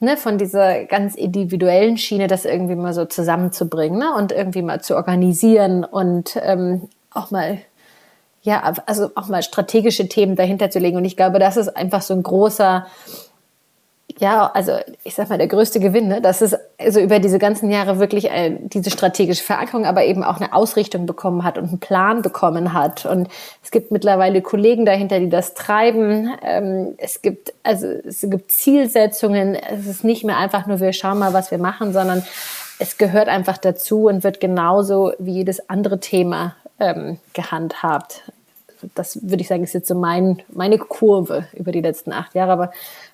[0.01, 4.81] ne, von dieser ganz individuellen Schiene, das irgendwie mal so zusammenzubringen ne, und irgendwie mal
[4.81, 7.59] zu organisieren und ähm, auch mal
[8.43, 10.97] ja, also auch mal strategische Themen dahinter zu legen.
[10.97, 12.87] Und ich glaube, das ist einfach so ein großer
[14.21, 16.21] ja, also ich sag mal, der größte Gewinn, ne?
[16.21, 20.39] dass es also über diese ganzen Jahre wirklich äh, diese strategische Verankerung, aber eben auch
[20.39, 23.07] eine Ausrichtung bekommen hat und einen Plan bekommen hat.
[23.07, 23.29] Und
[23.63, 26.29] es gibt mittlerweile Kollegen dahinter, die das treiben.
[26.43, 29.55] Ähm, es gibt also es gibt Zielsetzungen.
[29.55, 32.23] Es ist nicht mehr einfach nur wir schauen mal, was wir machen, sondern
[32.77, 38.21] es gehört einfach dazu und wird genauso wie jedes andere Thema ähm, gehandhabt.
[38.93, 42.51] Das würde ich sagen, ist jetzt so mein, meine Kurve über die letzten acht Jahre.
[42.51, 42.71] Aber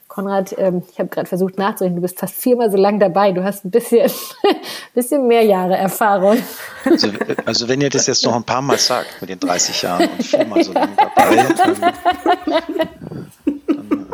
[0.07, 3.31] Konrad, ähm, ich habe gerade versucht nachzudenken, du bist fast viermal so lang dabei.
[3.31, 4.09] Du hast ein bisschen,
[4.93, 6.37] bisschen mehr Jahre Erfahrung.
[6.85, 7.09] Also,
[7.45, 10.23] also, wenn ihr das jetzt noch ein paar Mal sagt mit den 30 Jahren und
[10.23, 11.81] viermal so lang dabei, dann,
[12.45, 14.07] dann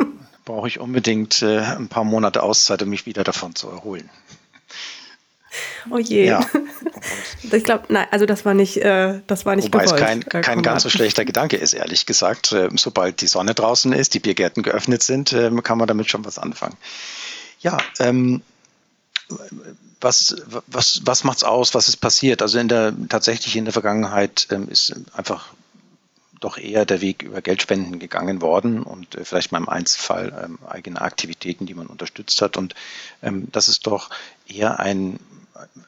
[0.44, 4.10] brauche ich unbedingt äh, ein paar Monate Auszeit, um mich wieder davon zu erholen.
[5.90, 6.26] Oh je.
[6.26, 6.46] Ja.
[7.52, 10.42] Ich glaube, nein, also das war nicht, äh, das war nicht Wobei gewollt, es kein,
[10.42, 12.52] kein ganz so schlechter Gedanke ist, ehrlich gesagt.
[12.52, 16.24] Äh, sobald die Sonne draußen ist, die Biergärten geöffnet sind, äh, kann man damit schon
[16.24, 16.76] was anfangen.
[17.60, 18.40] Ja, ähm,
[20.00, 20.36] was,
[20.66, 21.74] was, was macht's aus?
[21.74, 22.42] Was ist passiert?
[22.42, 25.52] Also in der, tatsächlich in der Vergangenheit ähm, ist einfach
[26.40, 30.58] doch eher der Weg über Geldspenden gegangen worden und äh, vielleicht mal im Einzelfall ähm,
[30.68, 32.56] eigene Aktivitäten, die man unterstützt hat.
[32.56, 32.74] Und
[33.22, 34.10] ähm, das ist doch
[34.46, 35.18] eher ein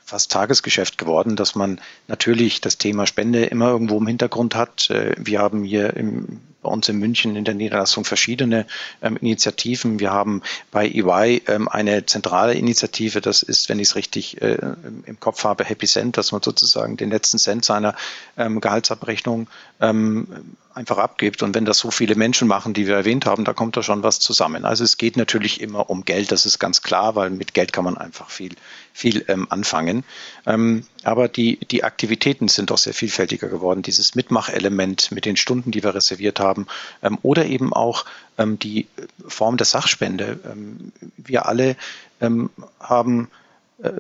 [0.05, 4.91] fast Tagesgeschäft geworden, dass man natürlich das Thema Spende immer irgendwo im Hintergrund hat.
[4.91, 8.67] Äh, wir haben hier im, bei uns in München in der Niederlassung verschiedene
[9.03, 10.01] ähm, Initiativen.
[10.01, 14.59] Wir haben bei EY ähm, eine zentrale Initiative, das ist, wenn ich es richtig äh,
[15.07, 17.95] im Kopf habe, Happy Cent, dass man sozusagen den letzten Cent seiner
[18.37, 19.49] ähm, Gehaltsabrechnung
[19.81, 21.43] ähm, einfach abgibt.
[21.43, 24.03] Und wenn das so viele Menschen machen, die wir erwähnt haben, da kommt da schon
[24.03, 24.65] was zusammen.
[24.65, 27.85] Also es geht natürlich immer um Geld, das ist ganz klar, weil mit Geld kann
[27.85, 28.55] man einfach viel,
[28.93, 30.05] viel ähm, anfangen.
[30.47, 33.83] Ähm, aber die, die Aktivitäten sind doch sehr vielfältiger geworden.
[33.83, 36.67] Dieses Mitmachelement mit den Stunden, die wir reserviert haben,
[37.03, 38.05] ähm, oder eben auch
[38.39, 38.87] ähm, die
[39.27, 40.39] Form der Sachspende.
[40.45, 41.77] Ähm, wir alle
[42.21, 43.29] ähm, haben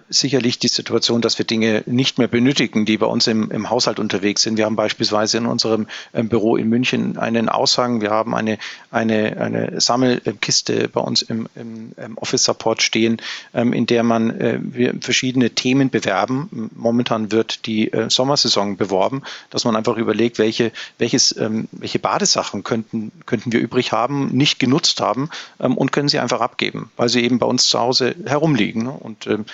[0.08, 3.98] sicherlich die Situation, dass wir Dinge nicht mehr benötigen, die bei uns im, im Haushalt
[3.98, 4.56] unterwegs sind.
[4.56, 8.56] Wir haben beispielsweise in unserem ähm, Büro in München einen Aushang, wir haben eine,
[8.90, 13.20] eine, eine Sammelkiste bei uns im, im, im Office Support stehen,
[13.52, 16.70] ähm, in der man äh, wir verschiedene Themen bewerben.
[16.74, 22.64] Momentan wird die äh, Sommersaison beworben, dass man einfach überlegt, welche, welches, ähm, welche Badesachen
[22.64, 27.22] könnten, könnten wir übrig haben, nicht genutzt haben und können sie einfach abgeben, weil sie
[27.22, 28.86] eben bei uns zu Hause herumliegen.
[28.86, 29.44] Und Ähm,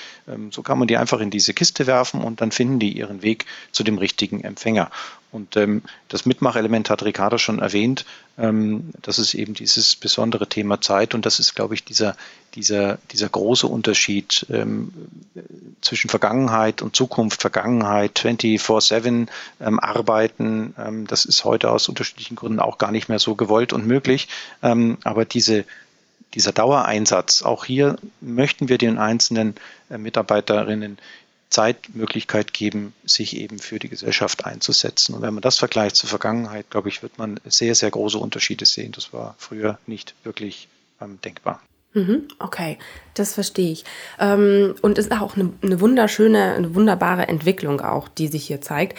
[0.51, 3.47] so kann man die einfach in diese Kiste werfen und dann finden die ihren Weg
[3.73, 4.91] zu dem richtigen Empfänger.
[5.33, 8.05] Und ähm, das Mitmachelement hat Ricardo schon erwähnt.
[8.37, 12.17] Ähm, das ist eben dieses besondere Thema Zeit und das ist, glaube ich, dieser,
[12.55, 14.93] dieser, dieser große Unterschied ähm,
[15.81, 17.41] zwischen Vergangenheit und Zukunft.
[17.41, 19.29] Vergangenheit 24-7
[19.61, 23.73] ähm, arbeiten, ähm, das ist heute aus unterschiedlichen Gründen auch gar nicht mehr so gewollt
[23.73, 24.29] und möglich.
[24.63, 25.65] Ähm, aber diese
[26.35, 29.55] dieser Dauereinsatz, auch hier möchten wir den einzelnen
[29.91, 30.99] äh, Mitarbeiterinnen
[31.53, 35.15] Zeitmöglichkeit geben, sich eben für die Gesellschaft einzusetzen.
[35.15, 38.65] Und wenn man das vergleicht zur Vergangenheit, glaube ich, wird man sehr, sehr große Unterschiede
[38.65, 38.93] sehen.
[38.93, 40.69] Das war früher nicht wirklich
[41.01, 41.61] ähm, denkbar.
[41.93, 42.79] Mhm, okay,
[43.15, 43.85] das verstehe ich.
[44.19, 48.63] Ähm, und es ist auch eine, eine, wunderschöne, eine wunderbare Entwicklung auch, die sich hier
[48.63, 48.99] zeigt.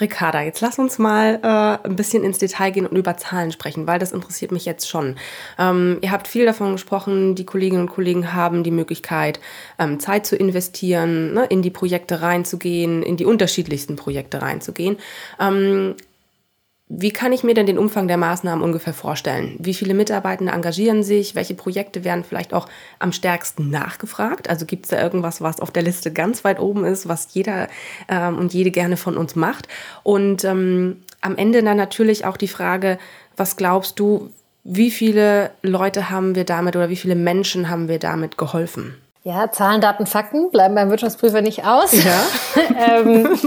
[0.00, 3.86] Ricarda, jetzt lass uns mal äh, ein bisschen ins Detail gehen und über Zahlen sprechen,
[3.86, 5.16] weil das interessiert mich jetzt schon.
[5.58, 9.40] Ähm, ihr habt viel davon gesprochen, die Kolleginnen und Kollegen haben die Möglichkeit,
[9.78, 14.96] ähm, Zeit zu investieren, ne, in die Projekte reinzugehen, in die unterschiedlichsten Projekte reinzugehen.
[15.40, 15.94] Ähm,
[16.88, 19.56] wie kann ich mir denn den Umfang der Maßnahmen ungefähr vorstellen?
[19.58, 21.34] Wie viele Mitarbeitende engagieren sich?
[21.34, 22.68] Welche Projekte werden vielleicht auch
[22.98, 24.50] am stärksten nachgefragt?
[24.50, 27.68] Also gibt es da irgendwas, was auf der Liste ganz weit oben ist, was jeder
[28.08, 29.66] ähm, und jede gerne von uns macht?
[30.02, 32.98] Und ähm, am Ende dann natürlich auch die Frage,
[33.34, 34.30] was glaubst du,
[34.62, 38.94] wie viele Leute haben wir damit oder wie viele Menschen haben wir damit geholfen?
[39.26, 41.92] Ja, Zahlen, Daten, Fakten bleiben beim Wirtschaftsprüfer nicht aus.
[41.92, 42.26] Ja.
[42.98, 43.38] ähm,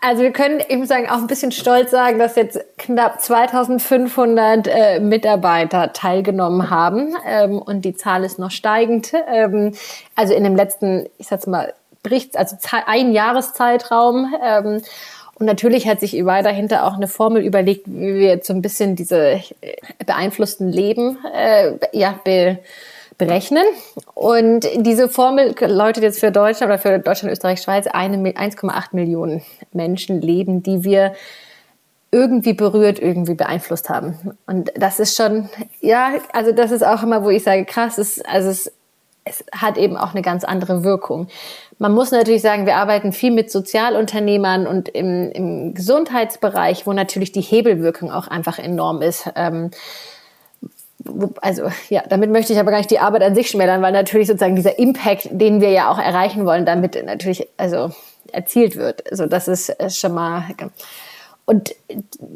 [0.00, 4.66] also wir können, ich muss sagen, auch ein bisschen stolz sagen, dass jetzt knapp 2500
[4.66, 9.12] äh, Mitarbeiter teilgenommen haben ähm, und die Zahl ist noch steigend.
[9.28, 9.72] Ähm,
[10.16, 14.34] also in dem letzten, ich sag's mal, Berichts, also ein Jahreszeitraum.
[14.44, 14.82] Ähm,
[15.36, 18.62] und natürlich hat sich EY dahinter auch eine Formel überlegt, wie wir jetzt so ein
[18.62, 19.40] bisschen diese
[20.04, 22.58] beeinflussten Leben äh, ja, be,
[23.18, 23.64] berechnen.
[24.14, 30.20] Und diese Formel läutet jetzt für Deutschland oder für Deutschland, Österreich, Schweiz 1,8 Millionen Menschen
[30.20, 31.14] leben, die wir
[32.10, 34.36] irgendwie berührt, irgendwie beeinflusst haben.
[34.46, 35.48] Und das ist schon,
[35.80, 38.72] ja, also das ist auch immer, wo ich sage, krass, ist, also es,
[39.24, 41.28] es hat eben auch eine ganz andere Wirkung.
[41.78, 47.32] Man muss natürlich sagen, wir arbeiten viel mit Sozialunternehmern und im, im Gesundheitsbereich, wo natürlich
[47.32, 49.30] die Hebelwirkung auch einfach enorm ist.
[49.34, 49.70] Ähm,
[51.40, 54.28] also ja, damit möchte ich aber gar nicht die Arbeit an sich schmälern, weil natürlich
[54.28, 57.90] sozusagen dieser Impact, den wir ja auch erreichen wollen, damit natürlich also
[58.32, 59.10] erzielt wird.
[59.10, 60.44] Also das ist schon mal
[61.44, 61.74] und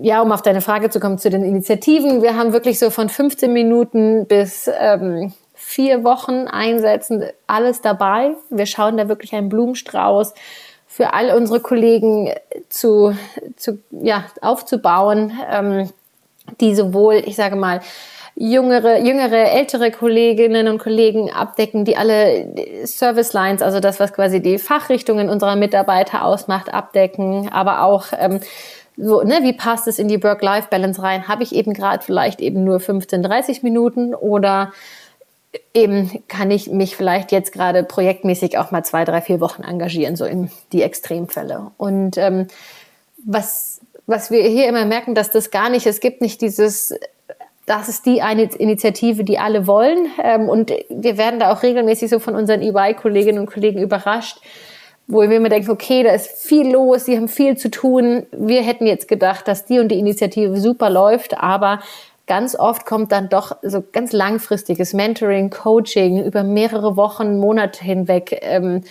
[0.02, 3.08] ja, um auf deine Frage zu kommen zu den Initiativen, wir haben wirklich so von
[3.08, 8.34] 15 Minuten bis ähm, vier Wochen einsetzen, alles dabei.
[8.50, 10.34] Wir schauen da wirklich einen Blumenstrauß
[10.86, 12.32] für all unsere Kollegen
[12.68, 13.16] zu,
[13.56, 15.90] zu ja, aufzubauen, ähm,
[16.60, 17.80] die sowohl, ich sage mal,
[18.36, 22.46] jüngere, jüngere, ältere Kolleginnen und Kollegen abdecken, die alle
[22.86, 28.40] Service Lines, also das, was quasi die Fachrichtungen unserer Mitarbeiter ausmacht, abdecken, aber auch ähm,
[28.98, 31.28] so, ne, wie passt es in die Work-Life-Balance rein?
[31.28, 34.72] Habe ich eben gerade vielleicht eben nur 15, 30 Minuten oder
[35.72, 40.16] eben kann ich mich vielleicht jetzt gerade projektmäßig auch mal zwei, drei, vier Wochen engagieren,
[40.16, 41.70] so in die Extremfälle.
[41.78, 42.48] Und ähm,
[43.24, 46.94] was, was wir hier immer merken, dass das gar nicht, es gibt nicht dieses
[47.66, 50.06] das ist die eine Initiative, die alle wollen.
[50.22, 54.38] Ähm, und wir werden da auch regelmäßig so von unseren EY-Kolleginnen und Kollegen überrascht,
[55.08, 58.26] wo wir immer denken, okay, da ist viel los, sie haben viel zu tun.
[58.30, 61.80] Wir hätten jetzt gedacht, dass die und die Initiative super läuft, aber
[62.28, 68.38] ganz oft kommt dann doch so ganz langfristiges Mentoring, Coaching über mehrere Wochen, Monate hinweg.
[68.42, 68.82] Ähm,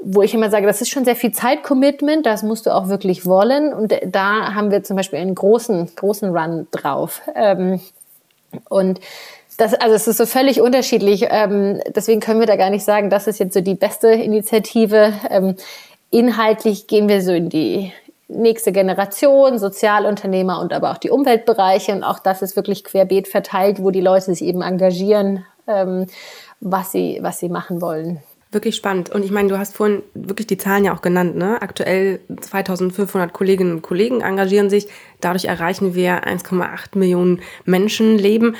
[0.00, 3.26] wo ich immer sage, das ist schon sehr viel Zeitcommitment, das musst du auch wirklich
[3.26, 3.72] wollen.
[3.72, 7.20] Und da haben wir zum Beispiel einen großen, großen Run drauf.
[8.68, 9.00] Und
[9.58, 11.26] das, also es ist so völlig unterschiedlich.
[11.30, 15.12] Ähm, deswegen können wir da gar nicht sagen, das ist jetzt so die beste Initiative.
[15.30, 15.56] Ähm,
[16.10, 17.92] inhaltlich gehen wir so in die
[18.28, 21.92] nächste Generation, Sozialunternehmer und aber auch die Umweltbereiche.
[21.92, 26.06] Und auch das ist wirklich querbeet verteilt, wo die Leute sich eben engagieren, ähm,
[26.60, 28.22] was, sie, was sie machen wollen.
[28.50, 29.10] Wirklich spannend.
[29.10, 31.36] Und ich meine, du hast vorhin wirklich die Zahlen ja auch genannt.
[31.36, 31.60] Ne?
[31.60, 34.88] Aktuell 2500 Kolleginnen und Kollegen engagieren sich.
[35.20, 38.56] Dadurch erreichen wir 1,8 Millionen Menschenleben.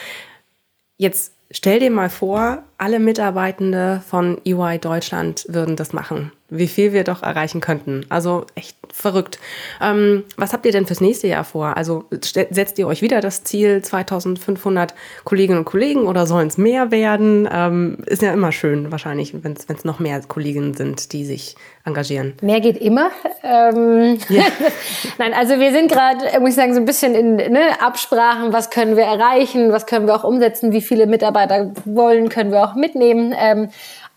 [0.99, 6.93] Jetzt stell dir mal vor, alle Mitarbeitende von EY Deutschland würden das machen wie viel
[6.93, 8.07] wir doch erreichen könnten.
[8.09, 9.39] Also echt verrückt.
[9.83, 11.77] Ähm, was habt ihr denn fürs nächste Jahr vor?
[11.77, 16.91] Also setzt ihr euch wieder das Ziel 2500 Kolleginnen und Kollegen oder sollen es mehr
[16.91, 17.49] werden?
[17.53, 22.35] Ähm, ist ja immer schön wahrscheinlich, wenn es noch mehr Kolleginnen sind, die sich engagieren.
[22.41, 23.11] Mehr geht immer.
[23.43, 24.45] Ähm, ja.
[25.19, 28.71] Nein, also wir sind gerade, muss ich sagen, so ein bisschen in ne, Absprachen, was
[28.71, 32.75] können wir erreichen, was können wir auch umsetzen, wie viele Mitarbeiter wollen, können wir auch
[32.75, 33.35] mitnehmen.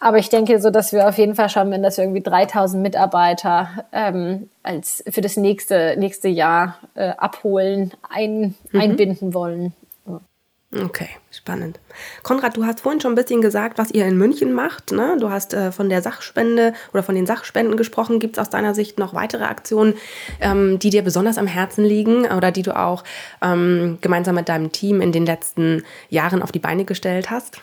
[0.03, 2.81] Aber ich denke so, dass wir auf jeden Fall schauen werden, dass wir irgendwie 3000
[2.81, 8.81] Mitarbeiter ähm, als für das nächste, nächste Jahr äh, abholen, ein, mhm.
[8.81, 9.73] einbinden wollen.
[10.73, 11.81] Okay, spannend.
[12.23, 14.91] Konrad, du hast vorhin schon ein bisschen gesagt, was ihr in München macht.
[14.91, 15.17] Ne?
[15.19, 18.19] Du hast äh, von der Sachspende oder von den Sachspenden gesprochen.
[18.19, 19.95] Gibt es aus deiner Sicht noch weitere Aktionen,
[20.39, 23.03] ähm, die dir besonders am Herzen liegen oder die du auch
[23.41, 27.61] ähm, gemeinsam mit deinem Team in den letzten Jahren auf die Beine gestellt hast?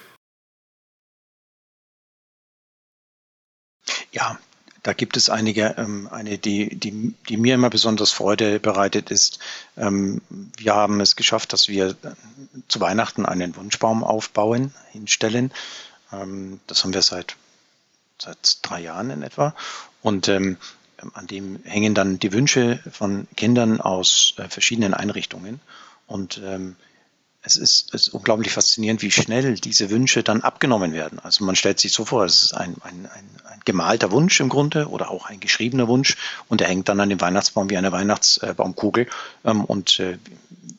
[4.18, 4.36] Ja,
[4.82, 9.38] da gibt es einige, ähm, eine, die, die, die mir immer besonders Freude bereitet ist.
[9.76, 11.94] Ähm, wir haben es geschafft, dass wir
[12.66, 15.52] zu Weihnachten einen Wunschbaum aufbauen, hinstellen.
[16.12, 17.36] Ähm, das haben wir seit,
[18.20, 19.54] seit drei Jahren in etwa.
[20.02, 20.56] Und ähm,
[21.14, 25.60] an dem hängen dann die Wünsche von Kindern aus äh, verschiedenen Einrichtungen.
[26.08, 26.74] Und ähm,
[27.48, 31.18] es ist, es ist unglaublich faszinierend, wie schnell diese Wünsche dann abgenommen werden.
[31.20, 34.50] Also man stellt sich so vor, es ist ein, ein, ein, ein gemalter Wunsch im
[34.50, 36.16] Grunde oder auch ein geschriebener Wunsch
[36.48, 39.06] und der hängt dann an dem Weihnachtsbaum wie eine Weihnachtsbaumkugel.
[39.44, 40.18] Ähm, und äh,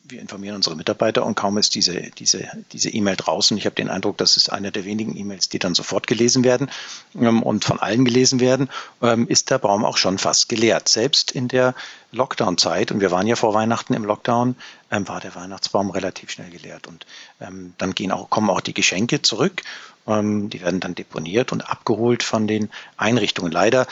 [0.09, 3.57] wir informieren unsere Mitarbeiter und kaum ist diese diese diese E-Mail draußen.
[3.57, 6.69] Ich habe den Eindruck, das ist eine der wenigen E-Mails, die dann sofort gelesen werden
[7.15, 8.69] ähm, und von allen gelesen werden,
[9.01, 10.89] ähm, ist der Baum auch schon fast geleert.
[10.89, 11.75] Selbst in der
[12.11, 14.55] Lockdown-Zeit und wir waren ja vor Weihnachten im Lockdown,
[14.91, 17.05] ähm, war der Weihnachtsbaum relativ schnell geleert und
[17.39, 19.61] ähm, dann gehen auch kommen auch die Geschenke zurück.
[20.07, 23.51] Ähm, die werden dann deponiert und abgeholt von den Einrichtungen.
[23.51, 23.87] Leider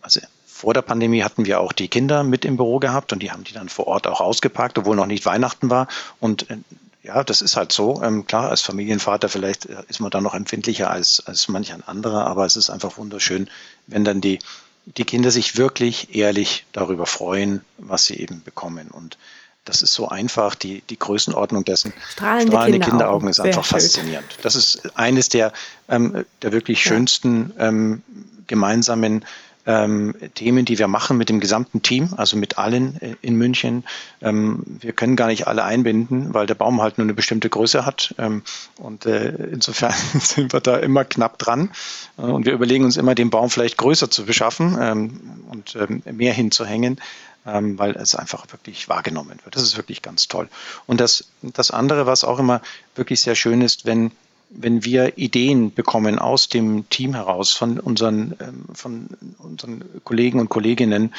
[0.00, 0.20] also
[0.62, 3.42] vor der Pandemie hatten wir auch die Kinder mit im Büro gehabt und die haben
[3.42, 5.88] die dann vor Ort auch ausgepackt, obwohl noch nicht Weihnachten war.
[6.20, 6.58] Und äh,
[7.02, 8.00] ja, das ist halt so.
[8.00, 11.82] Ähm, klar, als Familienvater vielleicht äh, ist man da noch empfindlicher als, als manch ein
[11.82, 13.50] anderer, aber es ist einfach wunderschön,
[13.88, 14.38] wenn dann die,
[14.84, 18.86] die Kinder sich wirklich ehrlich darüber freuen, was sie eben bekommen.
[18.88, 19.18] Und
[19.64, 21.92] das ist so einfach, die, die Größenordnung dessen.
[22.08, 22.98] Strahlende, Strahlende Kinderaugen.
[22.98, 23.80] Kinderaugen ist einfach schön.
[23.80, 24.38] faszinierend.
[24.42, 25.52] Das ist eines der,
[25.88, 28.02] ähm, der wirklich schönsten ähm,
[28.46, 29.24] gemeinsamen
[29.66, 33.84] ähm, Themen, die wir machen mit dem gesamten Team, also mit allen äh, in München.
[34.20, 37.86] Ähm, wir können gar nicht alle einbinden, weil der Baum halt nur eine bestimmte Größe
[37.86, 38.14] hat.
[38.18, 38.42] Ähm,
[38.78, 41.70] und äh, insofern sind wir da immer knapp dran.
[42.18, 45.20] Äh, und wir überlegen uns immer, den Baum vielleicht größer zu beschaffen ähm,
[45.50, 47.00] und ähm, mehr hinzuhängen.
[47.44, 49.56] Ähm, weil es einfach wirklich wahrgenommen wird.
[49.56, 50.48] Das ist wirklich ganz toll.
[50.86, 52.62] Und das, das andere, was auch immer
[52.94, 54.12] wirklich sehr schön ist, wenn
[54.54, 60.48] wenn wir Ideen bekommen aus dem Team heraus, von unseren, ähm, von unseren Kollegen und
[60.48, 61.14] Kolleginnen,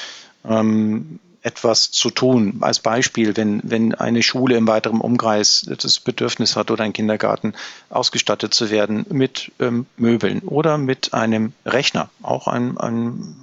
[0.46, 2.58] ähm, etwas zu tun.
[2.62, 7.54] Als Beispiel, wenn, wenn eine Schule im weiteren Umkreis das Bedürfnis hat oder ein Kindergarten
[7.90, 13.36] ausgestattet zu werden mit ähm, Möbeln oder mit einem Rechner, auch ein, ein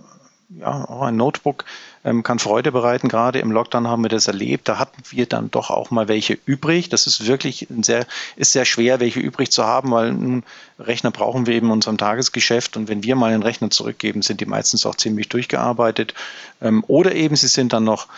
[0.61, 1.65] ja, auch ein Notebook
[2.05, 3.09] ähm, kann Freude bereiten.
[3.09, 4.69] Gerade im Lockdown haben wir das erlebt.
[4.69, 6.89] Da hatten wir dann doch auch mal welche übrig.
[6.89, 10.45] Das ist wirklich sehr, ist sehr schwer, welche übrig zu haben, weil einen
[10.79, 12.77] Rechner brauchen wir eben in unserem Tagesgeschäft.
[12.77, 16.15] Und wenn wir mal einen Rechner zurückgeben, sind die meistens auch ziemlich durchgearbeitet.
[16.61, 18.09] Ähm, oder eben sie sind dann noch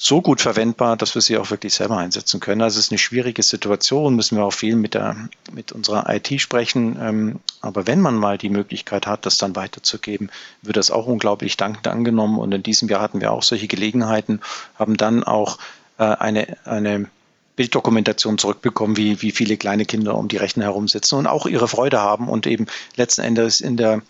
[0.00, 2.62] so gut verwendbar, dass wir sie auch wirklich selber einsetzen können.
[2.62, 6.40] Also es ist eine schwierige Situation, müssen wir auch viel mit, der, mit unserer IT
[6.40, 6.96] sprechen.
[7.00, 10.30] Ähm, aber wenn man mal die Möglichkeit hat, das dann weiterzugeben,
[10.62, 12.38] wird das auch unglaublich dankend angenommen.
[12.38, 14.40] Und in diesem Jahr hatten wir auch solche Gelegenheiten,
[14.78, 15.58] haben dann auch
[15.98, 17.10] äh, eine, eine
[17.56, 21.98] Bilddokumentation zurückbekommen, wie, wie viele kleine Kinder um die Rechner herumsitzen und auch ihre Freude
[21.98, 24.02] haben und eben letzten Endes in der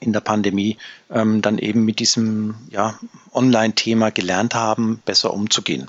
[0.00, 0.76] in der Pandemie
[1.10, 2.98] ähm, dann eben mit diesem ja,
[3.32, 5.88] Online-Thema gelernt haben, besser umzugehen.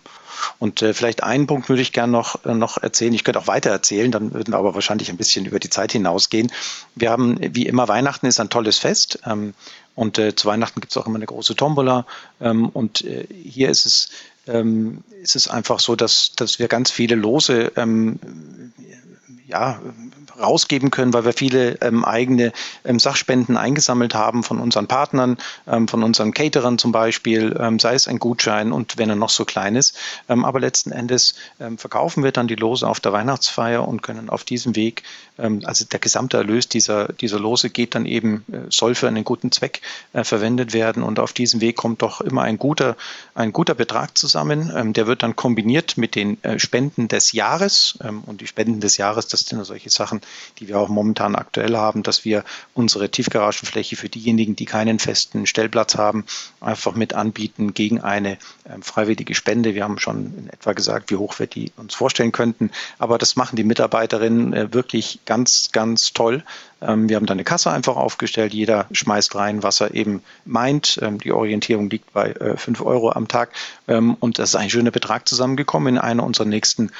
[0.60, 3.13] Und äh, vielleicht einen Punkt würde ich gerne noch, äh, noch erzählen.
[3.13, 5.91] Ich könnte auch weiter erzählen, dann würden wir aber wahrscheinlich ein bisschen über die Zeit
[5.91, 6.52] hinausgehen.
[6.96, 9.20] Wir haben, wie immer, Weihnachten ist ein tolles Fest.
[9.26, 9.54] Ähm,
[9.96, 12.06] und äh, zu Weihnachten gibt es auch immer eine große Tombola.
[12.39, 14.10] Ähm, und äh, hier ist es,
[14.48, 18.20] ähm, ist es einfach so, dass, dass wir ganz viele Lose ähm,
[19.48, 19.80] ja,
[20.39, 22.52] rausgeben können, weil wir viele ähm, eigene
[22.86, 27.93] ähm, Sachspenden eingesammelt haben von unseren Partnern, ähm, von unseren Caterern zum Beispiel, ähm, sei
[27.95, 29.97] es ein Gutschein und wenn er noch so klein ist.
[30.30, 34.30] Ähm, aber letzten Endes ähm, verkaufen wir dann die Lose auf der Weihnachtsfeier und können
[34.30, 35.04] auf diesem Weg,
[35.38, 39.52] also der gesamte Erlös dieser, dieser Lose geht dann eben, äh, soll für einen guten
[39.52, 39.82] Zweck
[40.13, 42.97] äh, verwendet werden und auf diesem Weg kommt doch immer ein guter,
[43.36, 44.93] ein guter Betrag zusammen.
[44.93, 49.28] der wird dann kombiniert mit den äh, Spenden des Jahres und die Spenden des Jahres,
[49.28, 50.21] das sind solche Sachen,
[50.59, 55.45] die wir auch momentan aktuell haben, dass wir unsere Tiefgaragenfläche für diejenigen, die keinen festen
[55.45, 56.25] Stellplatz haben,
[56.61, 58.37] einfach mit anbieten gegen eine äh,
[58.81, 59.75] freiwillige Spende.
[59.75, 62.71] Wir haben schon in etwa gesagt, wie hoch wir die uns vorstellen könnten.
[62.97, 66.43] Aber das machen die Mitarbeiterinnen äh, wirklich ganz, ganz toll.
[66.81, 68.53] Ähm, wir haben da eine Kasse einfach aufgestellt.
[68.53, 70.99] Jeder schmeißt rein, was er eben meint.
[71.01, 73.51] Ähm, die Orientierung liegt bei äh, 5 Euro am Tag.
[73.88, 75.95] Ähm, und das ist ein schöner Betrag zusammengekommen.
[75.95, 76.91] In einer unserer nächsten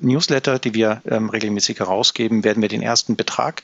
[0.00, 3.62] Newsletter, die wir regelmäßig herausgeben, werden wir den ersten Betrag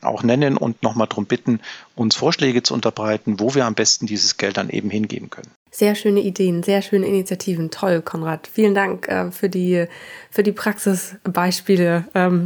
[0.00, 1.58] auch nennen und nochmal darum bitten,
[1.96, 5.50] uns Vorschläge zu unterbreiten, wo wir am besten dieses Geld dann eben hingeben können.
[5.72, 7.72] Sehr schöne Ideen, sehr schöne Initiativen.
[7.72, 8.46] Toll, Konrad.
[8.52, 9.86] Vielen Dank äh, für, die,
[10.30, 12.04] für die Praxisbeispiele,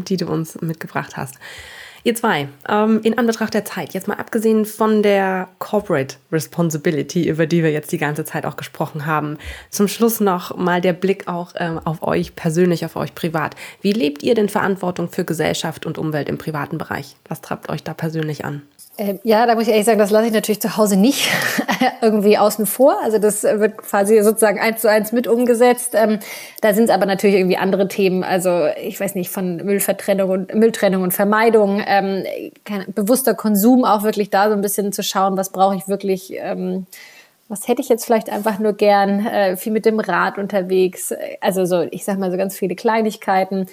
[0.09, 1.35] die du uns mitgebracht hast.
[2.05, 7.47] Ihr zwei, ähm, in Anbetracht der Zeit, jetzt mal abgesehen von der Corporate Responsibility, über
[7.47, 9.39] die wir jetzt die ganze Zeit auch gesprochen haben,
[9.71, 13.57] zum Schluss noch mal der Blick auch ähm, auf euch persönlich, auf euch privat.
[13.81, 17.17] Wie lebt ihr denn Verantwortung für Gesellschaft und Umwelt im privaten Bereich?
[17.29, 18.63] Was treibt euch da persönlich an?
[19.01, 21.29] Ähm, ja, da muss ich ehrlich sagen, das lasse ich natürlich zu Hause nicht
[22.03, 23.01] irgendwie außen vor.
[23.01, 25.93] Also das wird quasi sozusagen eins zu eins mit umgesetzt.
[25.95, 26.19] Ähm,
[26.63, 28.25] da sind es aber natürlich irgendwie andere Themen.
[28.25, 32.25] Also ich weiß nicht, von Müllvertrennung und Mülltrennung und Vermeidung, ähm,
[32.65, 36.33] kein, bewusster Konsum auch wirklich da so ein bisschen zu schauen, was brauche ich wirklich.
[36.37, 36.87] Ähm,
[37.51, 41.65] was hätte ich jetzt vielleicht einfach nur gern, äh, viel mit dem Rad unterwegs, also
[41.65, 43.69] so, ich sag mal so ganz viele Kleinigkeiten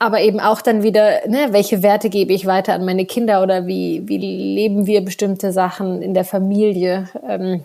[0.00, 3.66] aber eben auch dann wieder, ne, welche Werte gebe ich weiter an meine Kinder oder
[3.66, 7.10] wie, wie leben wir bestimmte Sachen in der Familie.
[7.28, 7.64] Ähm,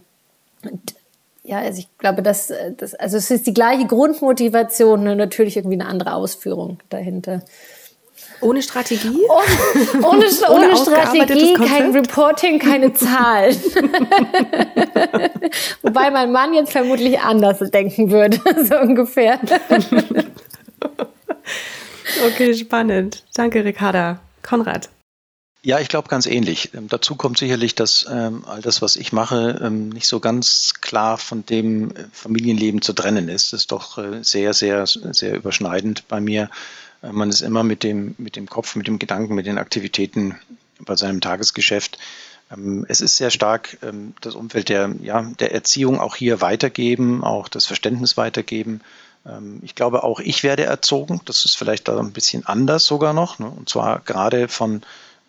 [1.43, 5.79] ja, also ich glaube, dass, das, also es ist die gleiche Grundmotivation, nur natürlich irgendwie
[5.79, 7.41] eine andere Ausführung dahinter.
[8.41, 9.07] Ohne Strategie?
[10.03, 13.55] Ohne, ohne, ohne Strategie, kein Reporting, keine Zahlen.
[15.83, 19.39] Wobei mein Mann jetzt vermutlich anders denken würde, so ungefähr.
[22.23, 23.23] Okay, spannend.
[23.33, 24.19] Danke, Ricarda.
[24.41, 24.89] Konrad.
[25.65, 26.75] Ja, ich glaube ganz ähnlich.
[26.75, 30.75] Ähm, dazu kommt sicherlich, dass ähm, all das, was ich mache, ähm, nicht so ganz
[30.79, 33.51] klar von dem äh, Familienleben zu trennen ist.
[33.51, 36.51] Das ist doch äh, sehr, sehr, sehr überschneidend bei mir.
[37.01, 40.35] Äh, man ist immer mit dem, mit dem Kopf, mit dem Gedanken, mit den Aktivitäten
[40.79, 41.97] bei seinem Tagesgeschäft.
[42.51, 47.23] Ähm, es ist sehr stark ähm, das Umfeld der, ja, der Erziehung auch hier weitergeben,
[47.23, 48.81] auch das Verständnis weitergeben
[49.63, 51.21] ich glaube, auch ich werde erzogen.
[51.25, 53.39] Das ist vielleicht da ein bisschen anders sogar noch.
[53.39, 53.49] Ne?
[53.49, 54.81] Und zwar gerade von,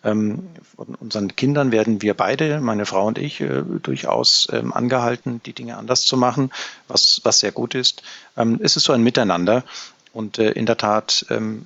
[0.03, 5.41] ähm, von, unseren Kindern werden wir beide, meine Frau und ich, äh, durchaus ähm, angehalten,
[5.45, 6.51] die Dinge anders zu machen,
[6.87, 8.03] was, was sehr gut ist.
[8.35, 9.63] Ähm, es ist so ein Miteinander.
[10.13, 11.65] Und äh, in der Tat, ähm,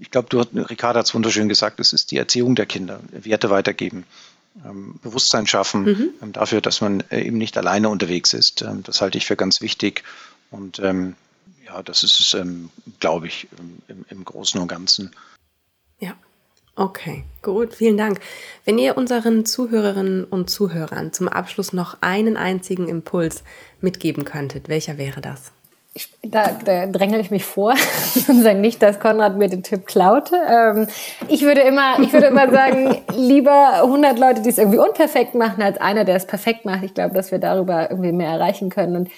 [0.00, 3.50] ich glaube, du, Ricarda hat es wunderschön gesagt, es ist die Erziehung der Kinder, Werte
[3.50, 4.04] weitergeben.
[4.64, 6.10] Ähm, Bewusstsein schaffen mhm.
[6.22, 8.62] ähm, dafür, dass man äh, eben nicht alleine unterwegs ist.
[8.62, 10.04] Ähm, das halte ich für ganz wichtig.
[10.50, 11.16] Und ähm,
[11.74, 12.70] ja, das ist, ähm,
[13.00, 13.48] glaube ich,
[13.88, 15.10] im, im Großen und Ganzen.
[15.98, 16.14] Ja,
[16.76, 18.18] Okay, gut, vielen Dank.
[18.64, 23.44] Wenn ihr unseren Zuhörerinnen und Zuhörern zum Abschluss noch einen einzigen Impuls
[23.80, 25.52] mitgeben könntet, welcher wäre das?
[25.96, 27.74] Ich, da, da drängel ich mich vor
[28.28, 30.32] und sage nicht, dass Konrad mir den Tipp klaut.
[30.32, 30.88] Ähm,
[31.28, 35.62] ich würde immer, ich würde immer sagen, lieber 100 Leute, die es irgendwie unperfekt machen,
[35.62, 36.82] als einer, der es perfekt macht.
[36.82, 38.96] Ich glaube, dass wir darüber irgendwie mehr erreichen können.
[38.96, 39.10] Und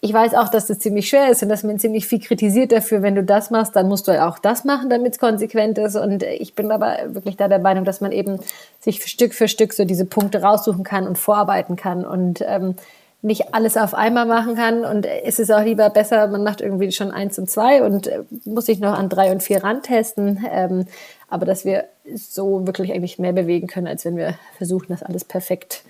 [0.00, 3.02] ich weiß auch, dass das ziemlich schwer ist und dass man ziemlich viel kritisiert dafür,
[3.02, 5.96] wenn du das machst, dann musst du auch das machen, damit es konsequent ist.
[5.96, 8.38] Und ich bin aber wirklich da der Meinung, dass man eben
[8.80, 12.76] sich Stück für Stück so diese Punkte raussuchen kann und vorarbeiten kann und ähm,
[13.22, 14.84] nicht alles auf einmal machen kann.
[14.84, 18.20] Und es ist auch lieber besser, man macht irgendwie schon eins und zwei und äh,
[18.44, 20.46] muss sich noch an drei und vier rantesten.
[20.48, 20.86] Ähm,
[21.28, 25.24] aber dass wir so wirklich eigentlich mehr bewegen können, als wenn wir versuchen, das alles
[25.24, 25.82] perfekt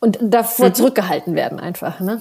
[0.00, 0.74] und davor mhm.
[0.74, 2.00] zurückgehalten werden einfach.
[2.00, 2.20] Ne?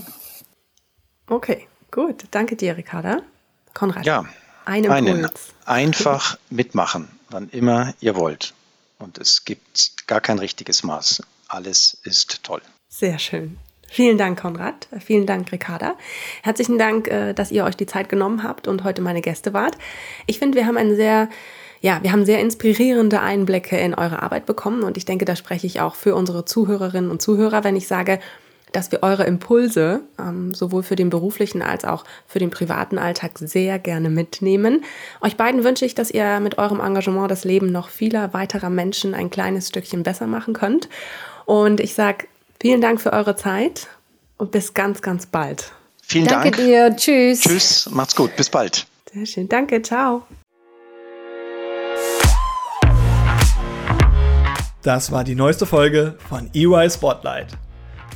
[1.27, 2.23] Okay, gut.
[2.31, 3.21] Danke dir, Ricarda.
[3.73, 4.05] Konrad.
[4.05, 4.25] Ja,
[4.65, 5.27] ein einen.
[5.65, 8.53] Einfach mitmachen, wann immer ihr wollt.
[8.99, 11.23] Und es gibt gar kein richtiges Maß.
[11.47, 12.61] Alles ist toll.
[12.89, 13.57] Sehr schön.
[13.87, 14.87] Vielen Dank, Konrad.
[14.99, 15.95] Vielen Dank, Ricarda.
[16.43, 19.77] Herzlichen Dank, äh, dass ihr euch die Zeit genommen habt und heute meine Gäste wart.
[20.25, 21.29] Ich finde, wir haben einen sehr
[21.81, 25.67] ja, wir haben sehr inspirierende Einblicke in eure Arbeit bekommen und ich denke, da spreche
[25.67, 28.19] ich auch für unsere Zuhörerinnen und Zuhörer, wenn ich sage,
[28.75, 33.31] dass wir eure Impulse ähm, sowohl für den beruflichen als auch für den privaten Alltag
[33.39, 34.83] sehr gerne mitnehmen.
[35.21, 39.13] Euch beiden wünsche ich, dass ihr mit eurem Engagement das Leben noch vieler weiterer Menschen
[39.13, 40.89] ein kleines Stückchen besser machen könnt.
[41.45, 42.27] Und ich sage
[42.59, 43.87] vielen Dank für eure Zeit
[44.37, 45.71] und bis ganz, ganz bald.
[46.03, 46.57] Vielen Danke Dank.
[46.57, 46.95] Danke dir.
[46.95, 47.41] Tschüss.
[47.41, 47.89] Tschüss.
[47.91, 48.35] Macht's gut.
[48.35, 48.85] Bis bald.
[49.13, 49.47] Sehr schön.
[49.47, 49.81] Danke.
[49.81, 50.23] Ciao.
[54.83, 57.47] Das war die neueste Folge von EY Spotlight.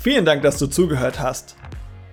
[0.02, 1.58] Vielen Dank, dass du zugehört hast.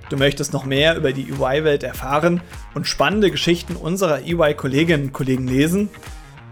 [0.08, 2.40] Du möchtest noch mehr über die EY-Welt erfahren
[2.74, 5.88] und spannende Geschichten unserer EY-Kolleginnen und Kollegen lesen?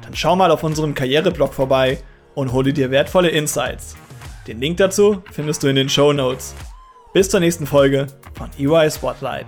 [0.03, 1.99] Dann schau mal auf unserem Karriereblog vorbei
[2.35, 3.97] und hole dir wertvolle Insights.
[4.47, 6.55] Den Link dazu findest du in den Show Notes.
[7.13, 9.47] Bis zur nächsten Folge von EY Spotlight.